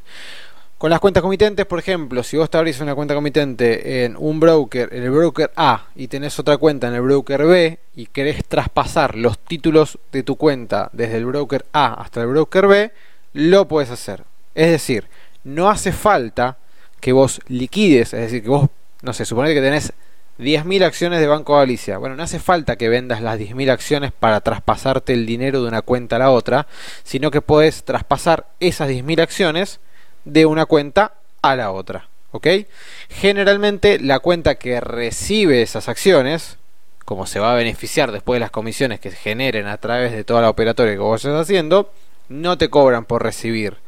Con 0.78 0.90
las 0.90 1.00
cuentas 1.00 1.24
comitentes, 1.24 1.66
por 1.66 1.80
ejemplo, 1.80 2.22
si 2.22 2.36
vos 2.36 2.48
te 2.48 2.56
abrís 2.56 2.78
una 2.78 2.94
cuenta 2.94 3.12
comitente 3.12 4.04
en 4.04 4.16
un 4.16 4.38
broker, 4.38 4.88
en 4.92 5.02
el 5.02 5.10
broker 5.10 5.50
A, 5.56 5.86
y 5.96 6.06
tenés 6.06 6.38
otra 6.38 6.56
cuenta 6.56 6.86
en 6.86 6.94
el 6.94 7.00
broker 7.00 7.46
B, 7.46 7.80
y 7.96 8.06
querés 8.06 8.44
traspasar 8.44 9.16
los 9.16 9.40
títulos 9.40 9.98
de 10.12 10.22
tu 10.22 10.36
cuenta 10.36 10.88
desde 10.92 11.16
el 11.16 11.26
broker 11.26 11.66
A 11.72 11.94
hasta 11.94 12.20
el 12.20 12.28
broker 12.28 12.68
B, 12.68 12.92
lo 13.32 13.66
puedes 13.66 13.90
hacer. 13.90 14.22
Es 14.54 14.70
decir, 14.70 15.08
no 15.42 15.68
hace 15.68 15.90
falta 15.90 16.58
que 17.00 17.12
vos 17.12 17.40
liquides, 17.48 18.14
es 18.14 18.20
decir, 18.20 18.44
que 18.44 18.48
vos, 18.48 18.70
no 19.02 19.12
sé, 19.12 19.24
suponete 19.24 19.56
que 19.56 19.62
tenés 19.62 19.92
10.000 20.38 20.84
acciones 20.84 21.18
de 21.18 21.26
Banco 21.26 21.56
Galicia. 21.56 21.98
Bueno, 21.98 22.14
no 22.14 22.22
hace 22.22 22.38
falta 22.38 22.76
que 22.76 22.88
vendas 22.88 23.20
las 23.20 23.36
10.000 23.36 23.68
acciones 23.72 24.12
para 24.12 24.40
traspasarte 24.42 25.12
el 25.12 25.26
dinero 25.26 25.60
de 25.60 25.68
una 25.70 25.82
cuenta 25.82 26.14
a 26.14 26.20
la 26.20 26.30
otra, 26.30 26.68
sino 27.02 27.32
que 27.32 27.40
puedes 27.40 27.82
traspasar 27.82 28.46
esas 28.60 28.88
10.000 28.88 29.20
acciones 29.20 29.80
de 30.24 30.46
una 30.46 30.66
cuenta 30.66 31.14
a 31.42 31.56
la 31.56 31.70
otra. 31.70 32.08
¿Ok? 32.30 32.46
Generalmente 33.08 33.98
la 33.98 34.18
cuenta 34.18 34.56
que 34.56 34.80
recibe 34.80 35.62
esas 35.62 35.88
acciones, 35.88 36.58
como 37.04 37.26
se 37.26 37.40
va 37.40 37.52
a 37.52 37.56
beneficiar 37.56 38.12
después 38.12 38.36
de 38.36 38.40
las 38.40 38.50
comisiones 38.50 39.00
que 39.00 39.10
se 39.10 39.16
generen 39.16 39.66
a 39.66 39.78
través 39.78 40.12
de 40.12 40.24
toda 40.24 40.42
la 40.42 40.50
operatoria 40.50 40.92
que 40.92 40.98
vos 40.98 41.24
estás 41.24 41.40
haciendo, 41.40 41.90
no 42.28 42.58
te 42.58 42.68
cobran 42.68 43.06
por 43.06 43.22
recibir. 43.22 43.78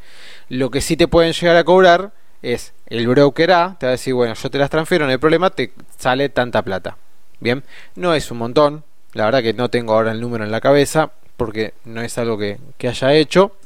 Lo 0.49 0.71
que 0.71 0.81
sí 0.81 0.97
te 0.97 1.07
pueden 1.07 1.33
llegar 1.33 1.57
a 1.57 1.65
cobrar 1.65 2.13
es 2.43 2.73
el 2.87 3.07
broker 3.07 3.53
A, 3.53 3.77
te 3.79 3.87
va 3.87 3.91
a 3.91 3.93
decir, 3.93 4.15
bueno, 4.15 4.35
yo 4.35 4.51
te 4.51 4.59
las 4.59 4.71
transfiero, 4.71 5.05
no 5.05 5.13
hay 5.13 5.19
problema, 5.19 5.51
te 5.51 5.73
sale 5.99 6.31
tanta 6.31 6.63
plata. 6.63 6.97
Bien, 7.41 7.63
no 7.95 8.15
es 8.15 8.31
un 8.31 8.39
montón, 8.39 8.85
la 9.13 9.27
verdad 9.27 9.43
que 9.43 9.53
no 9.53 9.69
tengo 9.69 9.93
ahora 9.93 10.13
el 10.13 10.21
número 10.21 10.45
en 10.45 10.51
la 10.51 10.61
cabeza, 10.61 11.11
porque 11.37 11.75
no 11.85 12.03
es 12.03 12.17
algo 12.19 12.39
que, 12.39 12.59
que 12.79 12.89
haya 12.89 13.13
hecho, 13.15 13.57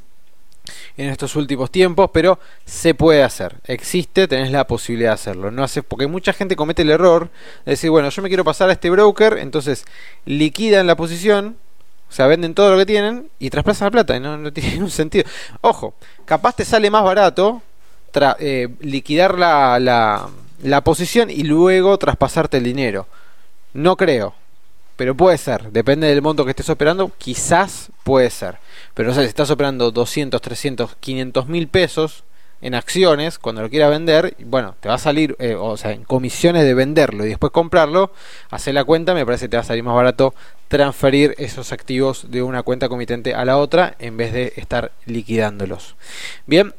en 0.96 1.08
estos 1.08 1.36
últimos 1.36 1.70
tiempos, 1.70 2.10
pero 2.12 2.38
se 2.64 2.94
puede 2.94 3.22
hacer. 3.22 3.56
Existe, 3.66 4.28
tenés 4.28 4.50
la 4.50 4.66
posibilidad 4.66 5.10
de 5.10 5.14
hacerlo. 5.14 5.50
No 5.50 5.64
haces 5.64 5.84
porque 5.86 6.06
mucha 6.06 6.32
gente 6.32 6.56
comete 6.56 6.82
el 6.82 6.90
error 6.90 7.30
de 7.64 7.72
decir, 7.72 7.90
bueno, 7.90 8.08
yo 8.08 8.22
me 8.22 8.28
quiero 8.28 8.44
pasar 8.44 8.70
a 8.70 8.72
este 8.72 8.90
broker, 8.90 9.38
entonces 9.38 9.84
liquidan 10.24 10.86
la 10.86 10.96
posición, 10.96 11.56
o 12.08 12.12
sea, 12.12 12.26
venden 12.26 12.54
todo 12.54 12.70
lo 12.70 12.78
que 12.78 12.86
tienen 12.86 13.28
y 13.38 13.50
traspasan 13.50 13.86
la 13.86 13.90
plata. 13.90 14.16
Y 14.16 14.20
no, 14.20 14.52
tiene 14.52 14.72
ningún 14.72 14.90
sentido. 14.90 15.24
Ojo, 15.60 15.94
capaz 16.24 16.56
te 16.56 16.64
sale 16.64 16.90
más 16.90 17.04
barato 17.04 17.62
eh, 18.38 18.68
liquidar 18.80 19.38
la, 19.38 19.78
la, 19.80 20.28
la 20.62 20.84
posición 20.84 21.30
y 21.30 21.42
luego 21.42 21.98
traspasarte 21.98 22.58
el 22.58 22.64
dinero. 22.64 23.06
No 23.72 23.96
creo. 23.96 24.34
Pero 24.96 25.16
puede 25.16 25.38
ser, 25.38 25.72
depende 25.72 26.06
del 26.06 26.22
monto 26.22 26.44
que 26.44 26.50
estés 26.50 26.70
operando, 26.70 27.10
quizás 27.18 27.90
puede 28.04 28.30
ser. 28.30 28.58
Pero 28.94 29.08
no 29.08 29.14
sé, 29.14 29.22
si 29.22 29.28
estás 29.28 29.50
operando 29.50 29.90
200, 29.90 30.40
300, 30.40 30.96
500 31.00 31.48
mil 31.48 31.68
pesos 31.68 32.24
en 32.60 32.74
acciones, 32.74 33.38
cuando 33.38 33.60
lo 33.60 33.68
quieras 33.68 33.90
vender, 33.90 34.36
bueno, 34.46 34.74
te 34.80 34.88
va 34.88 34.94
a 34.94 34.98
salir, 34.98 35.36
eh, 35.38 35.54
o 35.54 35.76
sea, 35.76 35.90
en 35.90 36.04
comisiones 36.04 36.64
de 36.64 36.72
venderlo 36.72 37.26
y 37.26 37.28
después 37.28 37.52
comprarlo, 37.52 38.12
hacer 38.50 38.72
la 38.72 38.84
cuenta, 38.84 39.12
me 39.12 39.26
parece 39.26 39.46
que 39.46 39.50
te 39.50 39.56
va 39.58 39.62
a 39.62 39.66
salir 39.66 39.82
más 39.82 39.94
barato 39.94 40.34
transferir 40.68 41.34
esos 41.38 41.72
activos 41.72 42.30
de 42.30 42.42
una 42.42 42.62
cuenta 42.62 42.88
comitente 42.88 43.34
a 43.34 43.44
la 43.44 43.58
otra 43.58 43.96
en 43.98 44.16
vez 44.16 44.32
de 44.32 44.54
estar 44.56 44.92
liquidándolos. 45.04 45.94
Bien, 46.46 46.74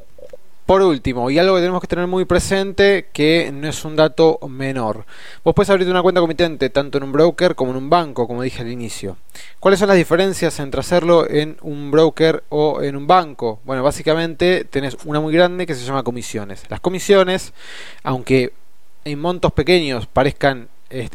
por 0.65 0.81
último, 0.81 1.29
y 1.29 1.37
algo 1.37 1.55
que 1.55 1.61
tenemos 1.61 1.81
que 1.81 1.87
tener 1.87 2.07
muy 2.07 2.25
presente, 2.25 3.09
que 3.13 3.51
no 3.53 3.67
es 3.67 3.85
un 3.85 3.95
dato 3.95 4.39
menor. 4.49 5.05
Vos 5.43 5.53
puedes 5.53 5.69
abrirte 5.69 5.91
una 5.91 6.01
cuenta 6.01 6.21
comitente 6.21 6.71
tanto 6.71 6.97
en 6.97 7.03
un 7.03 7.11
broker 7.11 7.53
como 7.53 7.71
en 7.71 7.77
un 7.77 7.89
banco, 7.89 8.27
como 8.27 8.41
dije 8.41 8.63
al 8.63 8.71
inicio. 8.71 9.17
¿Cuáles 9.59 9.79
son 9.79 9.89
las 9.89 9.97
diferencias 9.97 10.59
entre 10.59 10.79
hacerlo 10.79 11.29
en 11.29 11.57
un 11.61 11.91
broker 11.91 12.43
o 12.49 12.81
en 12.81 12.95
un 12.95 13.05
banco? 13.05 13.59
Bueno, 13.63 13.83
básicamente 13.83 14.65
tenés 14.65 14.97
una 15.05 15.19
muy 15.19 15.33
grande 15.33 15.67
que 15.67 15.75
se 15.75 15.85
llama 15.85 16.01
comisiones. 16.01 16.63
Las 16.69 16.79
comisiones, 16.79 17.53
aunque 18.01 18.53
en 19.03 19.19
montos 19.19 19.51
pequeños 19.51 20.07
parezcan 20.07 20.69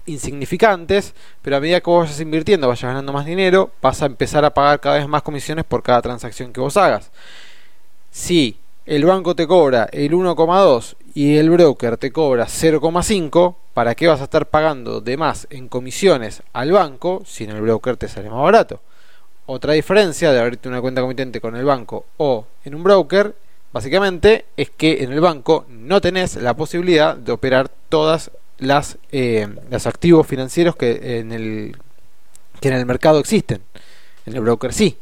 insignificantes, 0.07 1.15
pero 1.43 1.57
a 1.57 1.61
medida 1.61 1.81
que 1.81 1.91
vos 1.91 2.05
vayas 2.05 2.21
invirtiendo, 2.21 2.69
vayas 2.69 2.85
ganando 2.85 3.13
más 3.13 3.27
dinero, 3.27 3.73
vas 3.83 4.01
a 4.03 4.07
empezar 4.07 4.45
a 4.45 4.55
pagar 4.55 4.79
cada 4.79 4.97
vez 4.97 5.09
más 5.09 5.23
comisiones 5.23 5.65
por 5.65 5.83
cada 5.83 6.03
transacción 6.03 6.53
que 6.53 6.61
vos 6.61 6.77
hagas. 6.77 7.11
Si 8.13 8.60
el 8.91 9.05
banco 9.05 9.37
te 9.37 9.47
cobra 9.47 9.89
el 9.93 10.11
1,2 10.11 10.97
y 11.15 11.37
el 11.37 11.49
broker 11.49 11.97
te 11.97 12.11
cobra 12.11 12.47
0,5, 12.47 13.55
¿para 13.73 13.95
qué 13.95 14.09
vas 14.09 14.21
a 14.21 14.25
estar 14.25 14.47
pagando 14.47 15.01
de 15.01 15.17
más 15.17 15.47
en 15.51 15.69
comisiones 15.69 16.43
al 16.53 16.73
banco 16.73 17.23
si 17.25 17.45
en 17.45 17.51
el 17.51 17.63
broker 17.63 17.97
te 17.97 18.09
sale 18.09 18.29
más 18.29 18.43
barato? 18.43 18.81
Otra 19.47 19.75
diferencia 19.75 20.33
de 20.33 20.41
abrirte 20.41 20.69
una 20.69 20.81
cuenta 20.81 21.03
comitente 21.03 21.41
con 21.41 21.55
el 21.55 21.65
banco 21.65 22.07
o 22.17 22.47
en 22.65 22.75
un 22.75 22.83
broker, 22.83 23.33
básicamente, 23.73 24.47
es 24.57 24.71
que 24.71 25.05
en 25.05 25.13
el 25.13 25.21
banco 25.21 25.67
no 25.69 26.01
tenés 26.01 26.35
la 26.35 26.55
posibilidad 26.55 27.15
de 27.15 27.31
operar 27.31 27.71
todas 27.89 28.33
las 28.59 28.99
eh, 29.13 29.47
los 29.71 29.87
activos 29.87 30.27
financieros 30.27 30.75
que 30.75 31.21
en 31.21 31.31
el 31.31 31.77
que 32.61 32.69
en 32.69 32.75
el 32.75 32.87
mercado 32.87 33.21
existen. 33.21 33.63
En 34.27 34.35
el 34.35 34.41
broker 34.41 34.73
sí. 34.73 34.99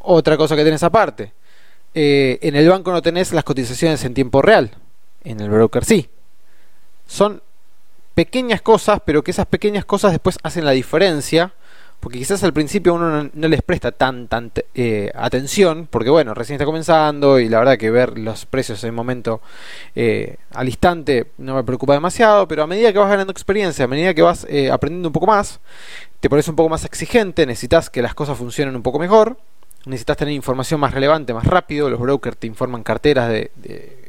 Otra 0.00 0.36
cosa 0.36 0.56
que 0.56 0.64
tenés 0.64 0.82
aparte, 0.82 1.34
eh, 1.94 2.38
en 2.42 2.56
el 2.56 2.68
banco 2.68 2.92
no 2.92 3.02
tenés 3.02 3.32
las 3.32 3.44
cotizaciones 3.44 4.04
en 4.04 4.14
tiempo 4.14 4.42
real, 4.42 4.70
en 5.24 5.40
el 5.40 5.50
broker 5.50 5.84
sí. 5.84 6.08
Son 7.06 7.42
pequeñas 8.14 8.62
cosas, 8.62 9.00
pero 9.04 9.22
que 9.22 9.30
esas 9.30 9.46
pequeñas 9.46 9.84
cosas 9.84 10.12
después 10.12 10.38
hacen 10.42 10.64
la 10.64 10.72
diferencia 10.72 11.52
porque 12.00 12.18
quizás 12.18 12.42
al 12.42 12.54
principio 12.54 12.94
uno 12.94 13.30
no, 13.32 13.48
les 13.48 13.62
presta 13.62 13.92
tan, 13.92 14.26
tan 14.26 14.50
eh, 14.74 15.12
atención, 15.14 15.86
porque 15.88 16.08
bueno, 16.08 16.32
recién 16.32 16.54
está 16.54 16.64
comenzando 16.64 17.38
y 17.38 17.48
la 17.48 17.58
verdad 17.58 17.76
que 17.76 17.90
ver 17.90 18.18
los 18.18 18.46
precios 18.46 18.82
en 18.82 18.88
el 18.88 18.94
momento 18.94 19.42
eh, 19.94 20.36
al 20.52 20.66
instante 20.66 21.26
no 21.36 21.54
me 21.54 21.62
preocupa 21.62 21.92
demasiado, 21.92 22.48
pero 22.48 22.62
a 22.62 22.66
medida 22.66 22.90
que 22.92 22.98
vas 22.98 23.10
ganando 23.10 23.30
experiencia, 23.30 23.84
a 23.84 23.88
medida 23.88 24.14
que 24.14 24.22
vas 24.22 24.46
eh, 24.48 24.70
aprendiendo 24.70 25.10
un 25.10 25.12
poco 25.12 25.26
más, 25.26 25.60
te 26.20 26.30
pones 26.30 26.48
un 26.48 26.56
poco 26.56 26.70
más 26.70 26.86
exigente, 26.86 27.44
necesitas 27.44 27.90
que 27.90 28.00
las 28.00 28.14
cosas 28.14 28.38
funcionen 28.38 28.74
un 28.74 28.82
poco 28.82 28.98
mejor, 28.98 29.36
necesitas 29.86 30.16
tener 30.16 30.34
información 30.34 30.80
más 30.80 30.92
relevante, 30.92 31.34
más 31.34 31.46
rápido, 31.46 31.88
los 31.90 32.00
brokers 32.00 32.36
te 32.36 32.46
informan 32.46 32.82
carteras 32.82 33.32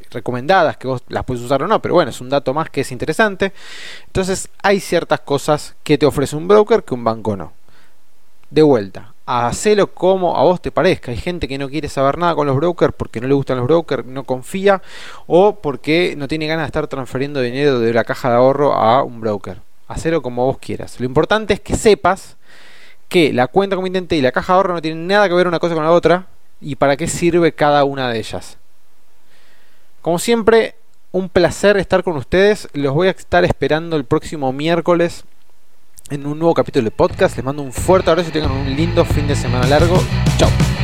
recomendadas 0.10 0.78
que 0.78 0.88
vos 0.88 1.04
las 1.08 1.24
puedes 1.24 1.44
usar 1.44 1.64
o 1.64 1.68
no, 1.68 1.82
pero 1.82 1.94
bueno, 1.94 2.10
es 2.12 2.20
un 2.20 2.30
dato 2.30 2.54
más 2.54 2.70
que 2.70 2.82
es 2.82 2.92
interesante. 2.92 3.54
Entonces 4.08 4.50
hay 4.62 4.80
ciertas 4.80 5.22
cosas 5.22 5.76
que 5.84 5.98
te 5.98 6.06
ofrece 6.06 6.36
un 6.36 6.48
broker 6.48 6.84
que 6.84 6.94
un 6.94 7.04
banco 7.04 7.38
no 7.38 7.54
de 8.52 8.62
vuelta, 8.62 9.14
hacelo 9.26 9.88
como 9.88 10.38
a 10.38 10.44
vos 10.44 10.62
te 10.62 10.72
parezca. 10.72 11.12
Hay 11.12 11.18
gente 11.18 11.48
que 11.48 11.58
no 11.58 11.70
quiere 11.70 11.88
saber 11.88 12.18
nada 12.18 12.36
con 12.36 12.46
los 12.46 12.56
brokers 12.58 12.94
porque 12.96 13.22
no 13.22 13.28
le 13.28 13.34
gustan 13.34 13.58
los 13.58 13.66
brokers, 13.66 14.06
no 14.06 14.26
confía 14.26 14.82
o 15.26 15.56
porque 15.56 16.16
no 16.18 16.28
tiene 16.28 16.48
ganas 16.48 16.64
de 16.64 16.68
estar 16.68 16.88
transfiriendo 16.88 17.42
dinero 17.42 17.80
de 17.80 17.94
la 17.94 18.04
caja 18.04 18.30
de 18.30 18.36
ahorro 18.36 18.74
a 18.74 19.04
un 19.04 19.22
broker. 19.22 19.62
Hacelo 19.88 20.22
como 20.22 20.46
vos 20.46 20.58
quieras. 20.60 21.00
Lo 21.00 21.06
importante 21.06 21.54
es 21.54 21.60
que 21.62 21.76
sepas 21.76 22.36
que 23.12 23.34
la 23.34 23.48
cuenta 23.48 23.76
comitente 23.76 24.16
y 24.16 24.22
la 24.22 24.32
caja 24.32 24.54
de 24.54 24.58
ahorro 24.58 24.74
no 24.74 24.82
tienen 24.82 25.06
nada 25.06 25.28
que 25.28 25.36
ver 25.36 25.46
una 25.46 25.60
cosa 25.60 25.76
con 25.76 25.84
la 25.84 25.92
otra 25.92 26.28
y 26.62 26.78
para 26.78 26.96
qué 26.96 27.10
sirve 27.10 27.52
cada 27.52 27.84
una 27.84 28.10
de 28.10 28.18
ellas. 28.18 28.58
Como 30.02 30.18
siempre, 30.18 30.76
un 31.12 31.28
placer 31.28 31.76
estar 31.76 32.04
con 32.04 32.16
ustedes. 32.16 32.70
Los 32.72 32.94
voy 32.94 33.10
a 33.10 33.12
estar 33.12 33.44
esperando 33.44 33.98
el 33.98 34.06
próximo 34.06 34.54
miércoles 34.54 35.26
en 36.10 36.26
un 36.26 36.40
nuevo 36.40 36.54
capítulo 36.54 36.86
de 36.86 36.92
podcast. 36.92 37.36
Les 37.36 37.44
mando 37.44 37.62
un 37.62 37.74
fuerte 37.74 38.10
abrazo 38.10 38.30
y 38.30 38.32
tengan 38.32 38.52
un 38.52 38.74
lindo 38.78 39.04
fin 39.04 39.28
de 39.28 39.36
semana 39.36 39.68
largo. 39.68 40.02
Chao. 40.38 40.81